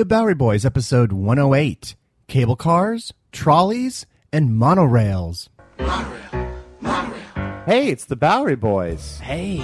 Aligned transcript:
The 0.00 0.06
Bowery 0.06 0.34
Boys, 0.34 0.64
episode 0.64 1.12
108 1.12 1.94
Cable 2.26 2.56
Cars, 2.56 3.12
Trolleys, 3.32 4.06
and 4.32 4.48
Monorails. 4.48 5.48
Hey, 7.66 7.88
it's 7.88 8.06
the 8.06 8.16
Bowery 8.16 8.56
Boys. 8.56 9.18
Hey. 9.18 9.62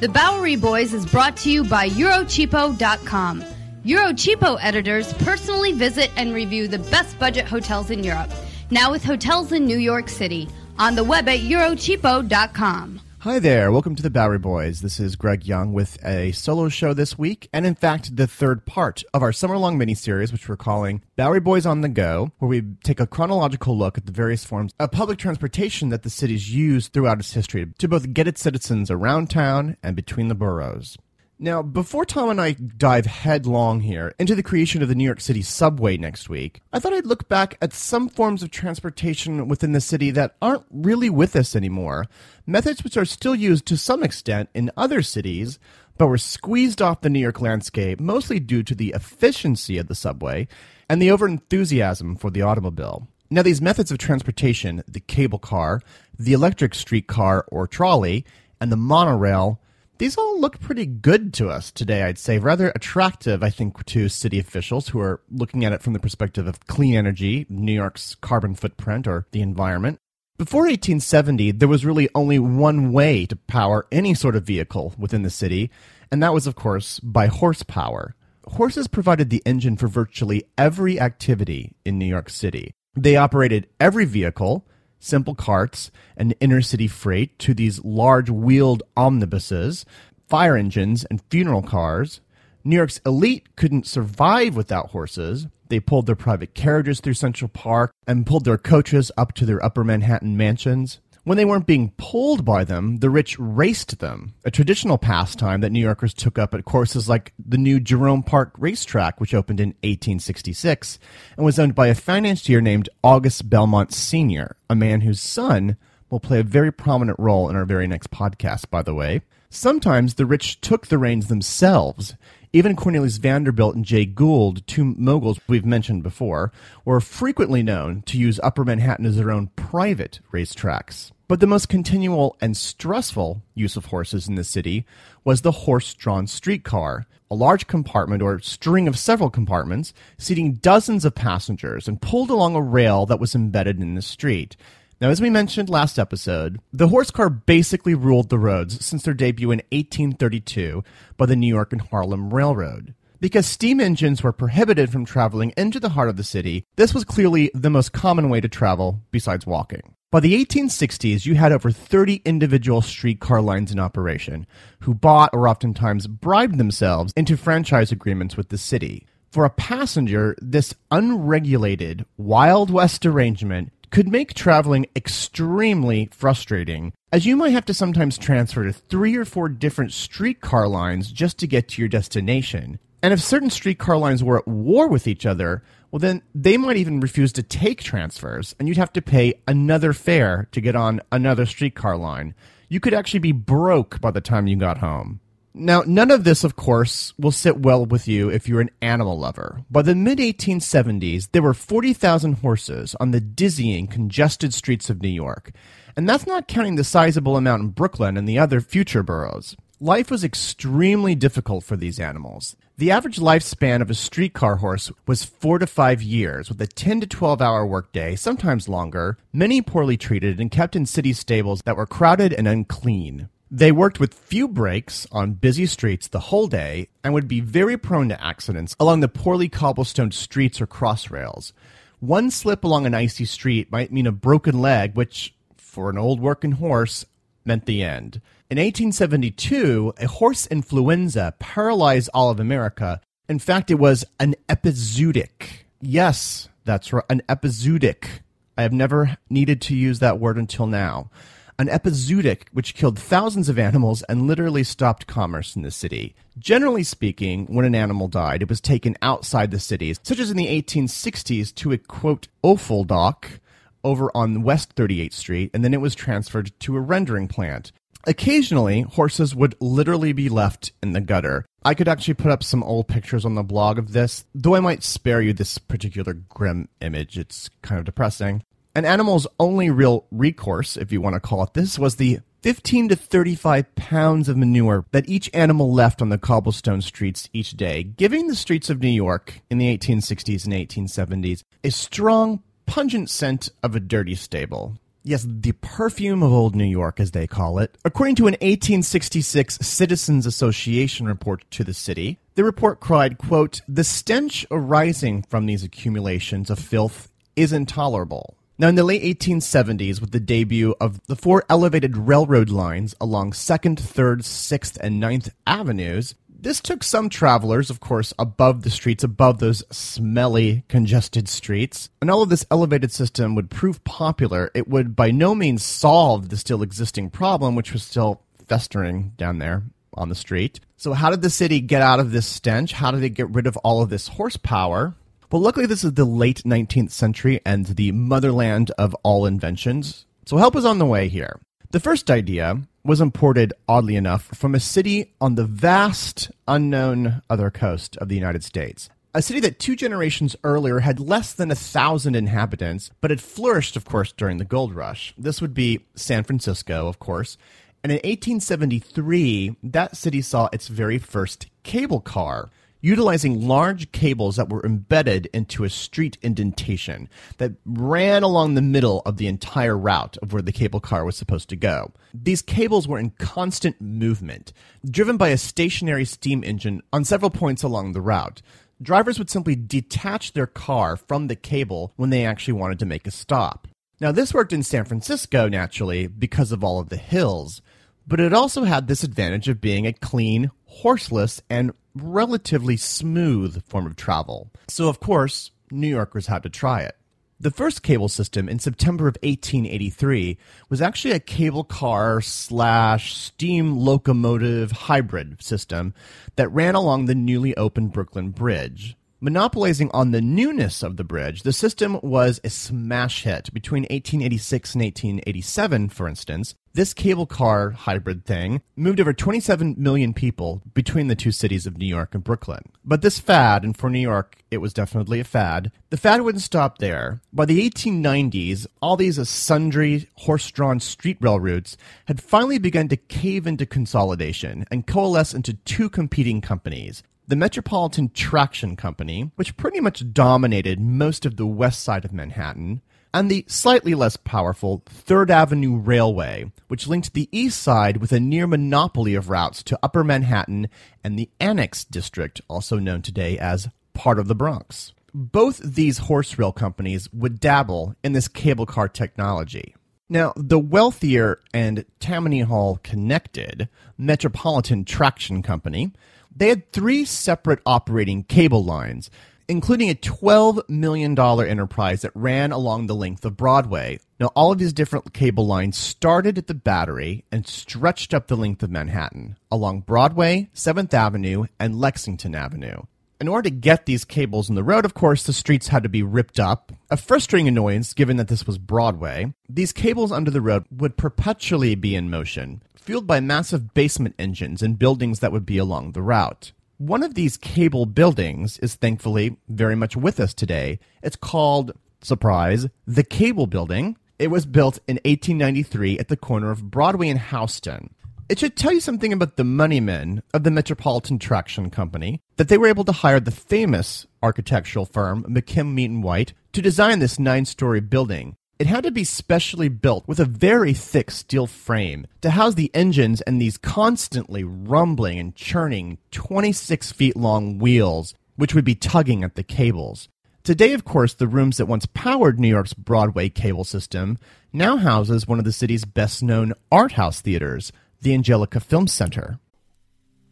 The 0.00 0.08
Bowery 0.08 0.56
Boys 0.56 0.94
is 0.94 1.04
brought 1.04 1.36
to 1.44 1.50
you 1.50 1.64
by 1.64 1.90
Eurocheapo.com. 1.90 3.44
Eurocheapo 3.84 4.58
editors 4.62 5.12
personally 5.12 5.72
visit 5.72 6.10
and 6.16 6.32
review 6.32 6.66
the 6.66 6.78
best 6.78 7.18
budget 7.18 7.44
hotels 7.44 7.90
in 7.90 8.02
Europe, 8.02 8.30
now 8.70 8.90
with 8.90 9.04
hotels 9.04 9.52
in 9.52 9.66
New 9.66 9.76
York 9.76 10.08
City, 10.08 10.48
on 10.78 10.94
the 10.94 11.04
web 11.04 11.28
at 11.28 11.40
Eurocheapo.com. 11.40 13.02
Hi 13.22 13.40
there. 13.40 13.72
Welcome 13.72 13.96
to 13.96 14.02
the 14.02 14.10
Bowery 14.10 14.38
Boys. 14.38 14.80
This 14.80 15.00
is 15.00 15.16
Greg 15.16 15.44
Young 15.44 15.72
with 15.72 15.98
a 16.04 16.30
solo 16.30 16.68
show 16.68 16.94
this 16.94 17.18
week, 17.18 17.48
and 17.52 17.66
in 17.66 17.74
fact, 17.74 18.14
the 18.14 18.28
third 18.28 18.64
part 18.64 19.02
of 19.12 19.24
our 19.24 19.32
summer 19.32 19.58
long 19.58 19.76
miniseries, 19.76 20.30
which 20.30 20.48
we're 20.48 20.56
calling 20.56 21.02
Bowery 21.16 21.40
Boys 21.40 21.66
on 21.66 21.80
the 21.80 21.88
Go, 21.88 22.30
where 22.38 22.48
we 22.48 22.62
take 22.84 23.00
a 23.00 23.08
chronological 23.08 23.76
look 23.76 23.98
at 23.98 24.06
the 24.06 24.12
various 24.12 24.44
forms 24.44 24.72
of 24.78 24.92
public 24.92 25.18
transportation 25.18 25.88
that 25.88 26.04
the 26.04 26.10
city's 26.10 26.54
used 26.54 26.92
throughout 26.92 27.18
its 27.18 27.32
history 27.32 27.66
to 27.78 27.88
both 27.88 28.14
get 28.14 28.28
its 28.28 28.40
citizens 28.40 28.88
around 28.88 29.30
town 29.30 29.76
and 29.82 29.96
between 29.96 30.28
the 30.28 30.36
boroughs. 30.36 30.96
Now, 31.40 31.62
before 31.62 32.04
Tom 32.04 32.30
and 32.30 32.40
I 32.40 32.54
dive 32.54 33.06
headlong 33.06 33.78
here 33.78 34.12
into 34.18 34.34
the 34.34 34.42
creation 34.42 34.82
of 34.82 34.88
the 34.88 34.96
New 34.96 35.04
York 35.04 35.20
City 35.20 35.40
subway 35.40 35.96
next 35.96 36.28
week, 36.28 36.62
I 36.72 36.80
thought 36.80 36.92
I'd 36.92 37.06
look 37.06 37.28
back 37.28 37.56
at 37.62 37.72
some 37.72 38.08
forms 38.08 38.42
of 38.42 38.50
transportation 38.50 39.46
within 39.46 39.70
the 39.70 39.80
city 39.80 40.10
that 40.10 40.34
aren't 40.42 40.64
really 40.68 41.08
with 41.08 41.36
us 41.36 41.54
anymore, 41.54 42.06
methods 42.44 42.82
which 42.82 42.96
are 42.96 43.04
still 43.04 43.36
used 43.36 43.66
to 43.66 43.76
some 43.76 44.02
extent 44.02 44.48
in 44.52 44.72
other 44.76 45.00
cities, 45.00 45.60
but 45.96 46.08
were 46.08 46.18
squeezed 46.18 46.82
off 46.82 47.02
the 47.02 47.10
New 47.10 47.20
York 47.20 47.40
landscape 47.40 48.00
mostly 48.00 48.40
due 48.40 48.64
to 48.64 48.74
the 48.74 48.90
efficiency 48.90 49.78
of 49.78 49.86
the 49.86 49.94
subway 49.94 50.48
and 50.88 51.00
the 51.00 51.08
overenthusiasm 51.08 52.18
for 52.18 52.30
the 52.30 52.42
automobile. 52.42 53.06
Now, 53.30 53.42
these 53.42 53.62
methods 53.62 53.92
of 53.92 53.98
transportation, 53.98 54.82
the 54.88 54.98
cable 54.98 55.38
car, 55.38 55.82
the 56.18 56.32
electric 56.32 56.74
streetcar 56.74 57.44
or 57.46 57.68
trolley, 57.68 58.24
and 58.60 58.72
the 58.72 58.76
monorail, 58.76 59.60
these 59.98 60.16
all 60.16 60.40
look 60.40 60.60
pretty 60.60 60.86
good 60.86 61.34
to 61.34 61.48
us 61.48 61.70
today, 61.70 62.02
I'd 62.04 62.18
say. 62.18 62.38
Rather 62.38 62.70
attractive, 62.74 63.42
I 63.42 63.50
think, 63.50 63.84
to 63.86 64.08
city 64.08 64.38
officials 64.38 64.88
who 64.88 65.00
are 65.00 65.20
looking 65.30 65.64
at 65.64 65.72
it 65.72 65.82
from 65.82 65.92
the 65.92 65.98
perspective 65.98 66.46
of 66.46 66.66
clean 66.66 66.94
energy, 66.94 67.46
New 67.48 67.72
York's 67.72 68.14
carbon 68.14 68.54
footprint, 68.54 69.06
or 69.06 69.26
the 69.32 69.40
environment. 69.40 69.98
Before 70.38 70.62
1870, 70.62 71.50
there 71.52 71.66
was 71.66 71.84
really 71.84 72.08
only 72.14 72.38
one 72.38 72.92
way 72.92 73.26
to 73.26 73.34
power 73.34 73.86
any 73.90 74.14
sort 74.14 74.36
of 74.36 74.44
vehicle 74.44 74.94
within 74.96 75.22
the 75.22 75.30
city, 75.30 75.68
and 76.12 76.22
that 76.22 76.32
was, 76.32 76.46
of 76.46 76.54
course, 76.54 77.00
by 77.00 77.26
horsepower. 77.26 78.14
Horses 78.46 78.86
provided 78.86 79.30
the 79.30 79.42
engine 79.44 79.76
for 79.76 79.88
virtually 79.88 80.44
every 80.56 81.00
activity 81.00 81.74
in 81.84 81.98
New 81.98 82.06
York 82.06 82.30
City. 82.30 82.72
They 82.94 83.16
operated 83.16 83.66
every 83.80 84.04
vehicle, 84.04 84.66
simple 84.98 85.34
carts 85.34 85.90
and 86.16 86.34
inner 86.40 86.62
city 86.62 86.88
freight 86.88 87.38
to 87.40 87.54
these 87.54 87.84
large 87.84 88.30
wheeled 88.30 88.82
omnibuses, 88.96 89.84
fire 90.28 90.56
engines, 90.56 91.04
and 91.04 91.22
funeral 91.30 91.62
cars. 91.62 92.20
New 92.64 92.76
York's 92.76 93.00
elite 93.06 93.56
couldn't 93.56 93.86
survive 93.86 94.56
without 94.56 94.90
horses. 94.90 95.46
They 95.68 95.80
pulled 95.80 96.06
their 96.06 96.16
private 96.16 96.54
carriages 96.54 97.00
through 97.00 97.14
Central 97.14 97.48
Park 97.48 97.92
and 98.06 98.26
pulled 98.26 98.44
their 98.44 98.58
coaches 98.58 99.10
up 99.16 99.32
to 99.34 99.46
their 99.46 99.64
upper 99.64 99.84
Manhattan 99.84 100.36
mansions. 100.36 101.00
When 101.28 101.36
they 101.36 101.44
weren't 101.44 101.66
being 101.66 101.92
pulled 101.98 102.46
by 102.46 102.64
them, 102.64 103.00
the 103.00 103.10
rich 103.10 103.38
raced 103.38 103.98
them, 103.98 104.32
a 104.46 104.50
traditional 104.50 104.96
pastime 104.96 105.60
that 105.60 105.70
New 105.70 105.78
Yorkers 105.78 106.14
took 106.14 106.38
up 106.38 106.54
at 106.54 106.64
courses 106.64 107.06
like 107.06 107.34
the 107.38 107.58
new 107.58 107.80
Jerome 107.80 108.22
Park 108.22 108.54
racetrack, 108.56 109.20
which 109.20 109.34
opened 109.34 109.60
in 109.60 109.74
1866 109.82 110.98
and 111.36 111.44
was 111.44 111.58
owned 111.58 111.74
by 111.74 111.88
a 111.88 111.94
financier 111.94 112.62
named 112.62 112.88
August 113.04 113.50
Belmont 113.50 113.92
Sr., 113.92 114.56
a 114.70 114.74
man 114.74 115.02
whose 115.02 115.20
son 115.20 115.76
will 116.08 116.18
play 116.18 116.40
a 116.40 116.42
very 116.42 116.72
prominent 116.72 117.18
role 117.18 117.50
in 117.50 117.56
our 117.56 117.66
very 117.66 117.86
next 117.86 118.10
podcast, 118.10 118.70
by 118.70 118.80
the 118.80 118.94
way. 118.94 119.20
Sometimes 119.50 120.14
the 120.14 120.24
rich 120.24 120.62
took 120.62 120.86
the 120.86 120.96
reins 120.96 121.26
themselves. 121.26 122.14
Even 122.54 122.74
Cornelius 122.74 123.18
Vanderbilt 123.18 123.76
and 123.76 123.84
Jay 123.84 124.06
Gould, 124.06 124.66
two 124.66 124.94
moguls 124.96 125.40
we've 125.46 125.66
mentioned 125.66 126.02
before, 126.02 126.52
were 126.86 127.02
frequently 127.02 127.62
known 127.62 128.00
to 128.06 128.16
use 128.16 128.40
Upper 128.42 128.64
Manhattan 128.64 129.04
as 129.04 129.16
their 129.16 129.30
own 129.30 129.48
private 129.56 130.20
racetracks. 130.32 131.12
But 131.28 131.40
the 131.40 131.46
most 131.46 131.68
continual 131.68 132.38
and 132.40 132.56
stressful 132.56 133.42
use 133.54 133.76
of 133.76 133.84
horses 133.84 134.28
in 134.28 134.36
the 134.36 134.44
city 134.44 134.86
was 135.24 135.42
the 135.42 135.52
horse 135.52 135.92
drawn 135.92 136.26
streetcar, 136.26 137.06
a 137.30 137.34
large 137.34 137.66
compartment 137.66 138.22
or 138.22 138.38
string 138.38 138.88
of 138.88 138.98
several 138.98 139.28
compartments 139.28 139.92
seating 140.16 140.54
dozens 140.54 141.04
of 141.04 141.14
passengers 141.14 141.86
and 141.86 142.00
pulled 142.00 142.30
along 142.30 142.54
a 142.56 142.62
rail 142.62 143.04
that 143.04 143.20
was 143.20 143.34
embedded 143.34 143.78
in 143.78 143.94
the 143.94 144.00
street. 144.00 144.56
Now, 145.02 145.10
as 145.10 145.20
we 145.20 145.28
mentioned 145.28 145.68
last 145.68 145.98
episode, 145.98 146.60
the 146.72 146.88
horse 146.88 147.10
car 147.10 147.28
basically 147.28 147.94
ruled 147.94 148.30
the 148.30 148.38
roads 148.38 148.82
since 148.82 149.02
their 149.02 149.12
debut 149.12 149.50
in 149.50 149.58
1832 149.70 150.82
by 151.18 151.26
the 151.26 151.36
New 151.36 151.46
York 151.46 151.74
and 151.74 151.82
Harlem 151.82 152.32
Railroad. 152.32 152.94
Because 153.20 153.46
steam 153.46 153.80
engines 153.80 154.22
were 154.22 154.32
prohibited 154.32 154.90
from 154.90 155.04
traveling 155.04 155.52
into 155.58 155.78
the 155.78 155.90
heart 155.90 156.08
of 156.08 156.16
the 156.16 156.24
city, 156.24 156.64
this 156.76 156.94
was 156.94 157.04
clearly 157.04 157.50
the 157.52 157.68
most 157.68 157.92
common 157.92 158.30
way 158.30 158.40
to 158.40 158.48
travel 158.48 159.02
besides 159.10 159.46
walking. 159.46 159.94
By 160.10 160.20
the 160.20 160.42
1860s, 160.42 161.26
you 161.26 161.34
had 161.34 161.52
over 161.52 161.70
30 161.70 162.22
individual 162.24 162.80
streetcar 162.80 163.42
lines 163.42 163.70
in 163.70 163.78
operation 163.78 164.46
who 164.80 164.94
bought 164.94 165.28
or 165.34 165.46
oftentimes 165.46 166.06
bribed 166.06 166.56
themselves 166.56 167.12
into 167.14 167.36
franchise 167.36 167.92
agreements 167.92 168.34
with 168.34 168.48
the 168.48 168.56
city. 168.56 169.06
For 169.30 169.44
a 169.44 169.50
passenger, 169.50 170.34
this 170.40 170.74
unregulated, 170.90 172.06
Wild 172.16 172.70
West 172.70 173.04
arrangement 173.04 173.70
could 173.90 174.08
make 174.08 174.32
traveling 174.32 174.86
extremely 174.96 176.08
frustrating, 176.10 176.94
as 177.12 177.26
you 177.26 177.36
might 177.36 177.50
have 177.50 177.66
to 177.66 177.74
sometimes 177.74 178.16
transfer 178.16 178.64
to 178.64 178.72
three 178.72 179.14
or 179.14 179.26
four 179.26 179.50
different 179.50 179.92
streetcar 179.92 180.68
lines 180.68 181.12
just 181.12 181.36
to 181.40 181.46
get 181.46 181.68
to 181.68 181.82
your 181.82 181.88
destination. 181.90 182.78
And 183.02 183.12
if 183.12 183.20
certain 183.20 183.50
streetcar 183.50 183.96
lines 183.96 184.24
were 184.24 184.38
at 184.38 184.48
war 184.48 184.88
with 184.88 185.06
each 185.06 185.24
other, 185.24 185.62
well, 185.90 186.00
then 186.00 186.22
they 186.34 186.56
might 186.56 186.76
even 186.76 187.00
refuse 187.00 187.32
to 187.34 187.42
take 187.42 187.82
transfers, 187.82 188.54
and 188.58 188.68
you'd 188.68 188.76
have 188.76 188.92
to 188.94 189.02
pay 189.02 189.40
another 189.46 189.92
fare 189.92 190.48
to 190.52 190.60
get 190.60 190.76
on 190.76 191.00
another 191.10 191.46
streetcar 191.46 191.96
line. 191.96 192.34
You 192.68 192.80
could 192.80 192.92
actually 192.92 193.20
be 193.20 193.32
broke 193.32 194.00
by 194.00 194.10
the 194.10 194.20
time 194.20 194.46
you 194.46 194.56
got 194.56 194.78
home. 194.78 195.20
Now, 195.54 195.82
none 195.86 196.10
of 196.10 196.24
this, 196.24 196.44
of 196.44 196.56
course, 196.56 197.14
will 197.18 197.32
sit 197.32 197.58
well 197.58 197.84
with 197.84 198.06
you 198.06 198.28
if 198.28 198.48
you're 198.48 198.60
an 198.60 198.70
animal 198.82 199.18
lover. 199.18 199.62
By 199.70 199.82
the 199.82 199.94
mid 199.94 200.18
1870s, 200.18 201.30
there 201.32 201.42
were 201.42 201.54
40,000 201.54 202.34
horses 202.34 202.94
on 203.00 203.10
the 203.10 203.20
dizzying, 203.20 203.86
congested 203.86 204.52
streets 204.54 204.90
of 204.90 205.02
New 205.02 205.08
York. 205.08 205.50
And 205.96 206.08
that's 206.08 206.26
not 206.26 206.46
counting 206.46 206.76
the 206.76 206.84
sizable 206.84 207.36
amount 207.36 207.62
in 207.62 207.68
Brooklyn 207.70 208.16
and 208.16 208.28
the 208.28 208.38
other 208.38 208.60
future 208.60 209.02
boroughs. 209.02 209.56
Life 209.80 210.10
was 210.10 210.22
extremely 210.22 211.14
difficult 211.14 211.64
for 211.64 211.76
these 211.76 211.98
animals. 211.98 212.54
The 212.78 212.92
average 212.92 213.16
lifespan 213.16 213.82
of 213.82 213.90
a 213.90 213.94
streetcar 213.94 214.58
horse 214.58 214.92
was 215.04 215.24
four 215.24 215.58
to 215.58 215.66
five 215.66 216.00
years, 216.00 216.48
with 216.48 216.60
a 216.60 216.68
10 216.68 217.00
to 217.00 217.08
12 217.08 217.42
hour 217.42 217.66
workday, 217.66 218.14
sometimes 218.14 218.68
longer, 218.68 219.18
many 219.32 219.60
poorly 219.60 219.96
treated 219.96 220.38
and 220.38 220.48
kept 220.48 220.76
in 220.76 220.86
city 220.86 221.12
stables 221.12 221.60
that 221.64 221.76
were 221.76 221.86
crowded 221.86 222.32
and 222.32 222.46
unclean. 222.46 223.30
They 223.50 223.72
worked 223.72 223.98
with 223.98 224.14
few 224.14 224.46
breaks 224.46 225.08
on 225.10 225.32
busy 225.32 225.66
streets 225.66 226.06
the 226.06 226.20
whole 226.30 226.46
day 226.46 226.88
and 227.02 227.12
would 227.12 227.26
be 227.26 227.40
very 227.40 227.76
prone 227.76 228.10
to 228.10 228.24
accidents 228.24 228.76
along 228.78 229.00
the 229.00 229.08
poorly 229.08 229.48
cobblestoned 229.48 230.14
streets 230.14 230.60
or 230.60 230.68
crossrails. 230.68 231.50
One 231.98 232.30
slip 232.30 232.62
along 232.62 232.86
an 232.86 232.94
icy 232.94 233.24
street 233.24 233.72
might 233.72 233.90
mean 233.90 234.06
a 234.06 234.12
broken 234.12 234.60
leg, 234.60 234.94
which, 234.94 235.34
for 235.56 235.90
an 235.90 235.98
old 235.98 236.20
working 236.20 236.52
horse, 236.52 237.04
meant 237.48 237.66
the 237.66 237.82
end. 237.82 238.20
In 238.50 238.58
1872, 238.58 239.94
a 239.98 240.06
horse 240.06 240.46
influenza 240.46 241.34
paralyzed 241.40 242.08
all 242.14 242.30
of 242.30 242.38
America. 242.38 243.00
In 243.28 243.40
fact, 243.40 243.72
it 243.72 243.80
was 243.80 244.04
an 244.20 244.36
epizootic. 244.48 245.64
Yes, 245.80 246.48
that's 246.64 246.92
right, 246.92 247.04
an 247.10 247.22
epizootic. 247.28 248.20
I 248.56 248.62
have 248.62 248.72
never 248.72 249.18
needed 249.28 249.60
to 249.62 249.74
use 249.74 249.98
that 249.98 250.20
word 250.20 250.36
until 250.36 250.66
now. 250.66 251.10
An 251.58 251.66
epizootic 251.66 252.42
which 252.52 252.74
killed 252.74 252.98
thousands 252.98 253.48
of 253.48 253.58
animals 253.58 254.02
and 254.08 254.28
literally 254.28 254.62
stopped 254.62 255.08
commerce 255.08 255.56
in 255.56 255.62
the 255.62 255.72
city. 255.72 256.14
Generally 256.38 256.84
speaking, 256.84 257.46
when 257.46 257.64
an 257.64 257.74
animal 257.74 258.06
died, 258.06 258.42
it 258.42 258.48
was 258.48 258.60
taken 258.60 258.96
outside 259.02 259.50
the 259.50 259.58
cities, 259.58 259.98
such 260.04 260.20
as 260.20 260.30
in 260.30 260.36
the 260.36 260.46
1860s 260.46 261.52
to 261.56 261.72
a 261.72 261.78
quote, 261.78 262.28
offal 262.42 262.84
dock 262.84 263.40
over 263.84 264.10
on 264.14 264.42
West 264.42 264.74
38th 264.74 265.12
Street, 265.12 265.50
and 265.54 265.64
then 265.64 265.74
it 265.74 265.80
was 265.80 265.94
transferred 265.94 266.52
to 266.60 266.76
a 266.76 266.80
rendering 266.80 267.28
plant. 267.28 267.72
Occasionally, 268.06 268.82
horses 268.82 269.34
would 269.34 269.54
literally 269.60 270.12
be 270.12 270.28
left 270.28 270.72
in 270.82 270.92
the 270.92 271.00
gutter. 271.00 271.44
I 271.64 271.74
could 271.74 271.88
actually 271.88 272.14
put 272.14 272.30
up 272.30 272.42
some 272.42 272.62
old 272.62 272.88
pictures 272.88 273.24
on 273.24 273.34
the 273.34 273.42
blog 273.42 273.78
of 273.78 273.92
this, 273.92 274.24
though 274.34 274.54
I 274.54 274.60
might 274.60 274.82
spare 274.82 275.20
you 275.20 275.32
this 275.32 275.58
particular 275.58 276.14
grim 276.14 276.68
image. 276.80 277.18
It's 277.18 277.50
kind 277.62 277.78
of 277.78 277.84
depressing. 277.84 278.42
An 278.74 278.84
animal's 278.84 279.26
only 279.40 279.70
real 279.70 280.06
recourse, 280.10 280.76
if 280.76 280.92
you 280.92 281.00
want 281.00 281.14
to 281.14 281.20
call 281.20 281.42
it 281.42 281.54
this, 281.54 281.78
was 281.78 281.96
the 281.96 282.20
15 282.42 282.90
to 282.90 282.96
35 282.96 283.74
pounds 283.74 284.28
of 284.28 284.36
manure 284.36 284.84
that 284.92 285.08
each 285.08 285.28
animal 285.34 285.72
left 285.72 286.00
on 286.00 286.08
the 286.08 286.18
cobblestone 286.18 286.80
streets 286.80 287.28
each 287.32 287.52
day, 287.52 287.82
giving 287.82 288.28
the 288.28 288.36
streets 288.36 288.70
of 288.70 288.80
New 288.80 288.88
York 288.88 289.40
in 289.50 289.58
the 289.58 289.76
1860s 289.76 290.44
and 290.44 290.54
1870s 290.54 291.42
a 291.64 291.70
strong, 291.70 292.42
pungent 292.68 293.08
scent 293.08 293.48
of 293.62 293.74
a 293.74 293.80
dirty 293.80 294.14
stable. 294.14 294.76
Yes, 295.02 295.26
the 295.26 295.52
perfume 295.52 296.22
of 296.22 296.30
old 296.30 296.54
New 296.54 296.64
York, 296.64 297.00
as 297.00 297.12
they 297.12 297.26
call 297.26 297.58
it. 297.58 297.78
According 297.82 298.16
to 298.16 298.26
an 298.26 298.34
1866 298.34 299.58
Citizens 299.62 300.26
Association 300.26 301.06
report 301.06 301.50
to 301.52 301.64
the 301.64 301.72
city, 301.72 302.18
the 302.34 302.44
report 302.44 302.78
cried, 302.78 303.16
quote, 303.16 303.62
The 303.66 303.84
stench 303.84 304.44
arising 304.50 305.22
from 305.22 305.46
these 305.46 305.64
accumulations 305.64 306.50
of 306.50 306.58
filth 306.58 307.10
is 307.36 307.54
intolerable. 307.54 308.36
Now, 308.58 308.68
in 308.68 308.74
the 308.74 308.84
late 308.84 309.02
1870s, 309.02 310.00
with 310.00 310.10
the 310.10 310.20
debut 310.20 310.74
of 310.80 311.00
the 311.06 311.16
four 311.16 311.44
elevated 311.48 311.96
railroad 311.96 312.50
lines 312.50 312.94
along 313.00 313.32
2nd, 313.32 313.76
3rd, 313.76 314.22
6th, 314.22 314.76
and 314.78 315.02
9th 315.02 315.30
Avenues, 315.46 316.16
this 316.38 316.60
took 316.60 316.84
some 316.84 317.08
travelers, 317.08 317.68
of 317.68 317.80
course, 317.80 318.14
above 318.18 318.62
the 318.62 318.70
streets, 318.70 319.02
above 319.02 319.38
those 319.38 319.64
smelly, 319.70 320.64
congested 320.68 321.28
streets. 321.28 321.90
And 322.00 322.10
all 322.10 322.22
of 322.22 322.28
this 322.28 322.46
elevated 322.50 322.92
system 322.92 323.34
would 323.34 323.50
prove 323.50 323.82
popular. 323.84 324.50
It 324.54 324.68
would 324.68 324.94
by 324.94 325.10
no 325.10 325.34
means 325.34 325.64
solve 325.64 326.28
the 326.28 326.36
still 326.36 326.62
existing 326.62 327.10
problem, 327.10 327.54
which 327.54 327.72
was 327.72 327.82
still 327.82 328.22
festering 328.46 329.12
down 329.16 329.38
there 329.38 329.64
on 329.94 330.08
the 330.08 330.14
street. 330.14 330.60
So, 330.76 330.92
how 330.92 331.10
did 331.10 331.22
the 331.22 331.30
city 331.30 331.60
get 331.60 331.82
out 331.82 332.00
of 332.00 332.12
this 332.12 332.26
stench? 332.26 332.72
How 332.72 332.92
did 332.92 333.02
it 333.02 333.10
get 333.10 333.30
rid 333.30 333.46
of 333.46 333.56
all 333.58 333.82
of 333.82 333.90
this 333.90 334.08
horsepower? 334.08 334.94
Well, 335.30 335.42
luckily, 335.42 335.66
this 335.66 335.84
is 335.84 335.94
the 335.94 336.04
late 336.04 336.44
19th 336.44 336.92
century 336.92 337.40
and 337.44 337.66
the 337.66 337.92
motherland 337.92 338.70
of 338.78 338.94
all 339.02 339.26
inventions. 339.26 340.06
So, 340.24 340.36
help 340.36 340.54
is 340.54 340.64
on 340.64 340.78
the 340.78 340.86
way 340.86 341.08
here. 341.08 341.40
The 341.70 341.80
first 341.80 342.10
idea 342.10 342.62
was 342.84 343.00
imported, 343.00 343.52
oddly 343.68 343.96
enough, 343.96 344.24
from 344.34 344.54
a 344.54 344.60
city 344.60 345.14
on 345.20 345.34
the 345.34 345.44
vast, 345.44 346.30
unknown 346.46 347.22
other 347.28 347.50
coast 347.50 347.96
of 347.98 348.08
the 348.08 348.14
United 348.14 348.44
States. 348.44 348.88
A 349.14 349.22
city 349.22 349.40
that 349.40 349.58
two 349.58 349.74
generations 349.74 350.36
earlier 350.44 350.80
had 350.80 351.00
less 351.00 351.32
than 351.32 351.50
a 351.50 351.56
thousand 351.56 352.14
inhabitants, 352.14 352.90
but 353.00 353.10
had 353.10 353.20
flourished, 353.20 353.76
of 353.76 353.84
course, 353.84 354.12
during 354.12 354.36
the 354.36 354.44
gold 354.44 354.74
rush. 354.74 355.14
This 355.16 355.40
would 355.40 355.54
be 355.54 355.86
San 355.94 356.24
Francisco, 356.24 356.86
of 356.88 356.98
course. 356.98 357.36
And 357.82 357.90
in 357.90 357.96
1873, 357.96 359.56
that 359.62 359.96
city 359.96 360.20
saw 360.20 360.48
its 360.52 360.68
very 360.68 360.98
first 360.98 361.46
cable 361.62 362.00
car 362.00 362.50
utilizing 362.80 363.46
large 363.46 363.90
cables 363.92 364.36
that 364.36 364.48
were 364.48 364.64
embedded 364.64 365.26
into 365.32 365.64
a 365.64 365.70
street 365.70 366.16
indentation 366.22 367.08
that 367.38 367.52
ran 367.64 368.22
along 368.22 368.54
the 368.54 368.62
middle 368.62 369.02
of 369.04 369.16
the 369.16 369.26
entire 369.26 369.76
route 369.76 370.16
of 370.22 370.32
where 370.32 370.42
the 370.42 370.52
cable 370.52 370.80
car 370.80 371.04
was 371.04 371.16
supposed 371.16 371.48
to 371.48 371.56
go. 371.56 371.92
These 372.14 372.42
cables 372.42 372.86
were 372.86 372.98
in 372.98 373.10
constant 373.10 373.80
movement, 373.80 374.52
driven 374.88 375.16
by 375.16 375.28
a 375.28 375.38
stationary 375.38 376.04
steam 376.04 376.44
engine 376.44 376.82
on 376.92 377.04
several 377.04 377.30
points 377.30 377.62
along 377.62 377.92
the 377.92 378.00
route. 378.00 378.42
Drivers 378.80 379.18
would 379.18 379.30
simply 379.30 379.56
detach 379.56 380.32
their 380.32 380.46
car 380.46 380.96
from 380.96 381.26
the 381.26 381.36
cable 381.36 381.92
when 381.96 382.10
they 382.10 382.24
actually 382.24 382.54
wanted 382.54 382.78
to 382.78 382.86
make 382.86 383.06
a 383.06 383.10
stop. 383.10 383.66
Now, 384.00 384.12
this 384.12 384.32
worked 384.32 384.52
in 384.52 384.62
San 384.62 384.84
Francisco, 384.84 385.48
naturally, 385.48 386.06
because 386.06 386.52
of 386.52 386.62
all 386.62 386.78
of 386.78 386.88
the 386.88 386.96
hills, 386.96 387.60
but 388.06 388.20
it 388.20 388.32
also 388.32 388.62
had 388.62 388.86
this 388.86 389.02
advantage 389.02 389.48
of 389.48 389.60
being 389.60 389.86
a 389.86 389.92
clean, 389.92 390.52
horseless, 390.66 391.42
and 391.50 391.72
relatively 392.02 392.76
smooth 392.76 393.62
form 393.64 393.86
of 393.86 393.96
travel. 393.96 394.50
So, 394.68 394.88
of 394.88 395.00
course, 395.00 395.50
New 395.70 395.88
Yorkers 395.88 396.26
had 396.26 396.42
to 396.44 396.48
try 396.48 396.82
it. 396.82 396.96
The 397.40 397.52
first 397.52 397.84
cable 397.84 398.08
system 398.08 398.48
in 398.48 398.58
September 398.58 399.06
of 399.06 399.16
1883 399.22 400.36
was 400.68 400.82
actually 400.82 401.12
a 401.12 401.20
cable 401.20 401.62
car 401.62 402.20
slash 402.20 403.14
steam 403.14 403.76
locomotive 403.76 404.72
hybrid 404.72 405.40
system 405.40 405.94
that 406.34 406.52
ran 406.52 406.74
along 406.74 407.04
the 407.04 407.14
newly 407.14 407.56
opened 407.56 407.92
Brooklyn 407.92 408.30
Bridge. 408.30 408.96
Monopolizing 409.20 409.90
on 409.90 410.12
the 410.12 410.20
newness 410.20 410.80
of 410.80 410.96
the 410.96 411.02
bridge, 411.02 411.42
the 411.42 411.52
system 411.52 411.98
was 412.04 412.40
a 412.44 412.50
smash 412.50 413.24
hit. 413.24 413.52
Between 413.52 413.82
1886 413.82 414.74
and 414.74 414.82
1887, 414.82 415.88
for 415.88 416.06
instance, 416.06 416.54
this 416.74 416.94
cable 416.94 417.26
car 417.26 417.70
hybrid 417.70 418.24
thing 418.24 418.62
moved 418.76 419.00
over 419.00 419.12
27 419.12 419.74
million 419.76 420.14
people 420.14 420.62
between 420.72 421.08
the 421.08 421.16
two 421.16 421.32
cities 421.32 421.66
of 421.66 421.76
New 421.76 421.86
York 421.86 422.14
and 422.14 422.22
Brooklyn. 422.22 422.62
But 422.84 423.02
this 423.02 423.18
fad, 423.18 423.64
and 423.64 423.76
for 423.76 423.90
New 423.90 423.98
York, 423.98 424.36
it 424.52 424.58
was 424.58 424.72
definitely 424.72 425.18
a 425.18 425.24
fad, 425.24 425.72
the 425.90 425.96
fad 425.96 426.20
wouldn't 426.20 426.44
stop 426.44 426.78
there. 426.78 427.20
By 427.32 427.44
the 427.44 427.68
1890s, 427.68 428.68
all 428.80 428.96
these 428.96 429.28
sundry 429.28 430.08
horse 430.18 430.48
drawn 430.52 430.78
street 430.78 431.18
railroads 431.20 431.76
had 432.04 432.22
finally 432.22 432.58
begun 432.58 432.86
to 432.90 432.96
cave 432.96 433.48
into 433.48 433.66
consolidation 433.66 434.64
and 434.70 434.86
coalesce 434.86 435.34
into 435.34 435.54
two 435.54 435.90
competing 435.90 436.40
companies 436.40 437.02
the 437.28 437.36
Metropolitan 437.36 438.08
Traction 438.08 438.74
Company, 438.74 439.30
which 439.36 439.56
pretty 439.58 439.80
much 439.80 440.12
dominated 440.14 440.80
most 440.80 441.26
of 441.26 441.36
the 441.36 441.46
west 441.46 441.84
side 441.84 442.06
of 442.06 442.12
Manhattan, 442.12 442.80
and 443.12 443.30
the 443.30 443.44
slightly 443.46 443.94
less 443.94 444.16
powerful 444.16 444.82
Third 444.86 445.30
Avenue 445.30 445.76
Railway, 445.76 446.50
which 446.68 446.86
linked 446.86 447.12
the 447.12 447.28
east 447.30 447.62
side 447.62 447.98
with 447.98 448.12
a 448.12 448.20
near 448.20 448.46
monopoly 448.46 449.14
of 449.14 449.28
routes 449.28 449.62
to 449.64 449.78
Upper 449.82 450.02
Manhattan 450.02 450.68
and 451.04 451.18
the 451.18 451.28
Annex 451.38 451.84
District, 451.84 452.40
also 452.48 452.78
known 452.78 453.02
today 453.02 453.38
as 453.38 453.68
part 453.92 454.18
of 454.18 454.26
the 454.26 454.34
Bronx. 454.34 454.94
Both 455.12 455.58
these 455.58 455.98
horse 455.98 456.38
rail 456.38 456.52
companies 456.52 457.12
would 457.12 457.40
dabble 457.40 457.94
in 458.02 458.12
this 458.14 458.28
cable 458.28 458.66
car 458.66 458.88
technology. 458.88 459.74
Now, 460.08 460.32
the 460.36 460.58
wealthier 460.58 461.40
and 461.52 461.84
Tammany 462.00 462.40
Hall 462.40 462.80
connected 462.82 463.68
Metropolitan 463.98 464.86
Traction 464.86 465.42
Company 465.42 465.92
they 466.38 466.48
had 466.48 466.72
three 466.72 467.04
separate 467.04 467.60
operating 467.66 468.22
cable 468.22 468.64
lines, 468.64 469.10
including 469.48 469.90
a 469.90 469.94
$12 469.94 470.68
million 470.68 471.18
enterprise 471.18 472.02
that 472.02 472.12
ran 472.14 472.52
along 472.52 472.86
the 472.86 472.94
length 472.94 473.24
of 473.24 473.36
Broadway. 473.36 473.98
Now, 474.20 474.26
all 474.28 474.52
of 474.52 474.58
these 474.58 474.72
different 474.72 475.12
cable 475.12 475.46
lines 475.46 475.76
started 475.76 476.38
at 476.38 476.46
the 476.46 476.54
Battery 476.54 477.24
and 477.32 477.46
stretched 477.46 478.14
up 478.14 478.28
the 478.28 478.36
length 478.36 478.62
of 478.62 478.70
Manhattan, 478.70 479.36
along 479.50 479.80
Broadway, 479.80 480.48
7th 480.54 480.94
Avenue, 480.94 481.46
and 481.58 481.80
Lexington 481.80 482.34
Avenue. 482.34 482.82
In 483.20 483.26
order 483.26 483.50
to 483.50 483.54
get 483.54 483.86
these 483.86 484.04
cables 484.04 484.48
in 484.48 484.54
the 484.54 484.62
road, 484.62 484.84
of 484.84 484.94
course, 484.94 485.24
the 485.24 485.32
streets 485.32 485.68
had 485.68 485.82
to 485.82 485.88
be 485.88 486.04
ripped 486.04 486.38
up. 486.38 486.72
A 486.88 486.96
frustrating 486.96 487.48
annoyance, 487.48 487.92
given 487.92 488.16
that 488.16 488.28
this 488.28 488.46
was 488.46 488.58
Broadway. 488.58 489.34
These 489.48 489.72
cables 489.72 490.12
under 490.12 490.30
the 490.30 490.40
road 490.40 490.66
would 490.70 490.96
perpetually 490.96 491.74
be 491.74 491.96
in 491.96 492.10
motion, 492.10 492.62
fueled 492.88 493.06
by 493.06 493.20
massive 493.20 493.74
basement 493.74 494.14
engines 494.18 494.62
and 494.62 494.78
buildings 494.78 495.20
that 495.20 495.30
would 495.30 495.44
be 495.44 495.58
along 495.58 495.92
the 495.92 496.00
route. 496.00 496.52
One 496.78 497.02
of 497.02 497.12
these 497.12 497.36
cable 497.36 497.84
buildings 497.84 498.58
is 498.60 498.76
thankfully 498.76 499.36
very 499.46 499.76
much 499.76 499.94
with 499.94 500.18
us 500.18 500.32
today. 500.32 500.78
It's 501.02 501.14
called, 501.14 501.72
surprise, 502.00 502.66
the 502.86 503.04
Cable 503.04 503.46
Building. 503.46 503.98
It 504.18 504.28
was 504.28 504.46
built 504.46 504.78
in 504.88 504.94
1893 505.04 505.98
at 505.98 506.08
the 506.08 506.16
corner 506.16 506.50
of 506.50 506.70
Broadway 506.70 507.10
and 507.10 507.20
Houston. 507.20 507.94
It 508.30 508.38
should 508.38 508.56
tell 508.56 508.72
you 508.72 508.80
something 508.80 509.12
about 509.12 509.36
the 509.36 509.44
money 509.44 509.80
men 509.80 510.22
of 510.32 510.44
the 510.44 510.50
Metropolitan 510.50 511.18
Traction 511.18 511.68
Company 511.68 512.22
that 512.38 512.48
they 512.48 512.56
were 512.56 512.68
able 512.68 512.86
to 512.86 512.92
hire 512.92 513.20
the 513.20 513.30
famous 513.30 514.06
architectural 514.22 514.86
firm 514.86 515.24
McKim 515.24 515.74
Mead 515.74 516.02
& 516.02 516.02
White 516.02 516.32
to 516.54 516.62
design 516.62 517.00
this 517.00 517.18
nine 517.18 517.44
story 517.44 517.80
building 517.80 518.38
it 518.58 518.66
had 518.66 518.82
to 518.84 518.90
be 518.90 519.04
specially 519.04 519.68
built 519.68 520.06
with 520.08 520.18
a 520.18 520.24
very 520.24 520.72
thick 520.72 521.10
steel 521.10 521.46
frame 521.46 522.06
to 522.20 522.30
house 522.30 522.54
the 522.54 522.70
engines 522.74 523.20
and 523.20 523.40
these 523.40 523.56
constantly 523.56 524.42
rumbling 524.42 525.18
and 525.18 525.36
churning 525.36 525.98
26 526.10 526.90
feet 526.90 527.16
long 527.16 527.58
wheels, 527.58 528.14
which 528.36 528.54
would 528.54 528.64
be 528.64 528.74
tugging 528.74 529.22
at 529.22 529.36
the 529.36 529.44
cables. 529.44 530.08
Today, 530.42 530.72
of 530.72 530.84
course, 530.84 531.14
the 531.14 531.28
rooms 531.28 531.58
that 531.58 531.66
once 531.66 531.86
powered 531.86 532.40
New 532.40 532.48
York's 532.48 532.74
Broadway 532.74 533.28
cable 533.28 533.64
system 533.64 534.18
now 534.52 534.76
houses 534.76 535.28
one 535.28 535.38
of 535.38 535.44
the 535.44 535.52
city's 535.52 535.84
best 535.84 536.22
known 536.22 536.52
art 536.72 536.92
house 536.92 537.20
theaters, 537.20 537.70
the 538.00 538.14
Angelika 538.14 538.58
Film 538.58 538.88
Center. 538.88 539.38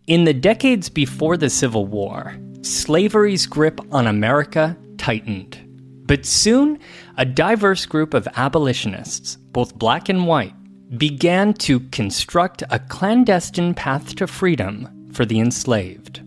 In 0.06 0.24
the 0.24 0.34
decades 0.34 0.88
before 0.88 1.36
the 1.36 1.50
Civil 1.50 1.86
War, 1.86 2.36
slavery's 2.62 3.46
grip 3.46 3.80
on 3.92 4.06
America 4.06 4.76
tightened. 4.98 5.60
But 6.06 6.24
soon, 6.24 6.78
a 7.18 7.24
diverse 7.24 7.86
group 7.86 8.14
of 8.14 8.28
abolitionists, 8.36 9.36
both 9.36 9.74
black 9.74 10.08
and 10.08 10.26
white, 10.26 10.54
began 10.98 11.54
to 11.54 11.80
construct 11.90 12.62
a 12.70 12.78
clandestine 12.78 13.74
path 13.74 14.14
to 14.16 14.26
freedom 14.26 15.08
for 15.12 15.24
the 15.24 15.40
enslaved. 15.40 16.22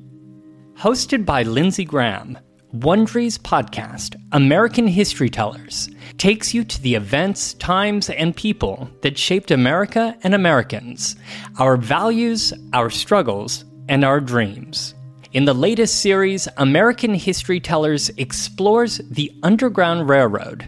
Hosted 0.76 1.26
by 1.26 1.44
Lindsay 1.44 1.86
Graham, 1.86 2.38
Wondery's 2.74 3.38
podcast, 3.38 4.16
American 4.32 4.88
History 4.88 5.30
Tellers, 5.30 5.90
takes 6.18 6.54
you 6.54 6.64
to 6.64 6.82
the 6.82 6.96
events, 6.96 7.54
times, 7.56 8.10
and 8.10 8.36
people 8.36 8.90
that 9.02 9.18
shaped 9.18 9.52
America 9.52 10.18
and 10.24 10.34
Americans, 10.34 11.16
our 11.58 11.78
values, 11.78 12.54
our 12.74 12.90
struggles, 12.90 13.66
and 13.88 14.04
our 14.04 14.20
dreams. 14.20 14.94
In 15.34 15.46
the 15.46 15.54
latest 15.54 16.02
series, 16.02 16.48
American 16.58 17.14
History 17.14 17.60
Tellers 17.60 18.10
explores 18.18 18.98
the 19.10 19.32
Underground 19.44 20.10
Railroad, 20.10 20.68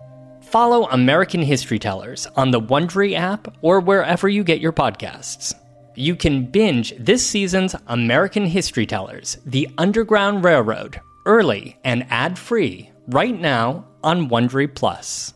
Follow 0.51 0.85
American 0.89 1.41
History 1.41 1.79
Tellers 1.79 2.27
on 2.35 2.51
the 2.51 2.59
Wondery 2.59 3.13
app 3.13 3.55
or 3.61 3.79
wherever 3.79 4.27
you 4.27 4.43
get 4.43 4.59
your 4.59 4.73
podcasts. 4.73 5.53
You 5.95 6.13
can 6.13 6.45
binge 6.45 6.93
this 6.99 7.25
season's 7.25 7.73
American 7.87 8.45
History 8.45 8.85
Tellers, 8.85 9.37
The 9.45 9.69
Underground 9.77 10.43
Railroad, 10.43 10.99
early 11.25 11.77
and 11.85 12.05
ad-free 12.09 12.91
right 13.07 13.39
now 13.39 13.87
on 14.03 14.27
Wondery 14.27 14.75
Plus. 14.75 15.33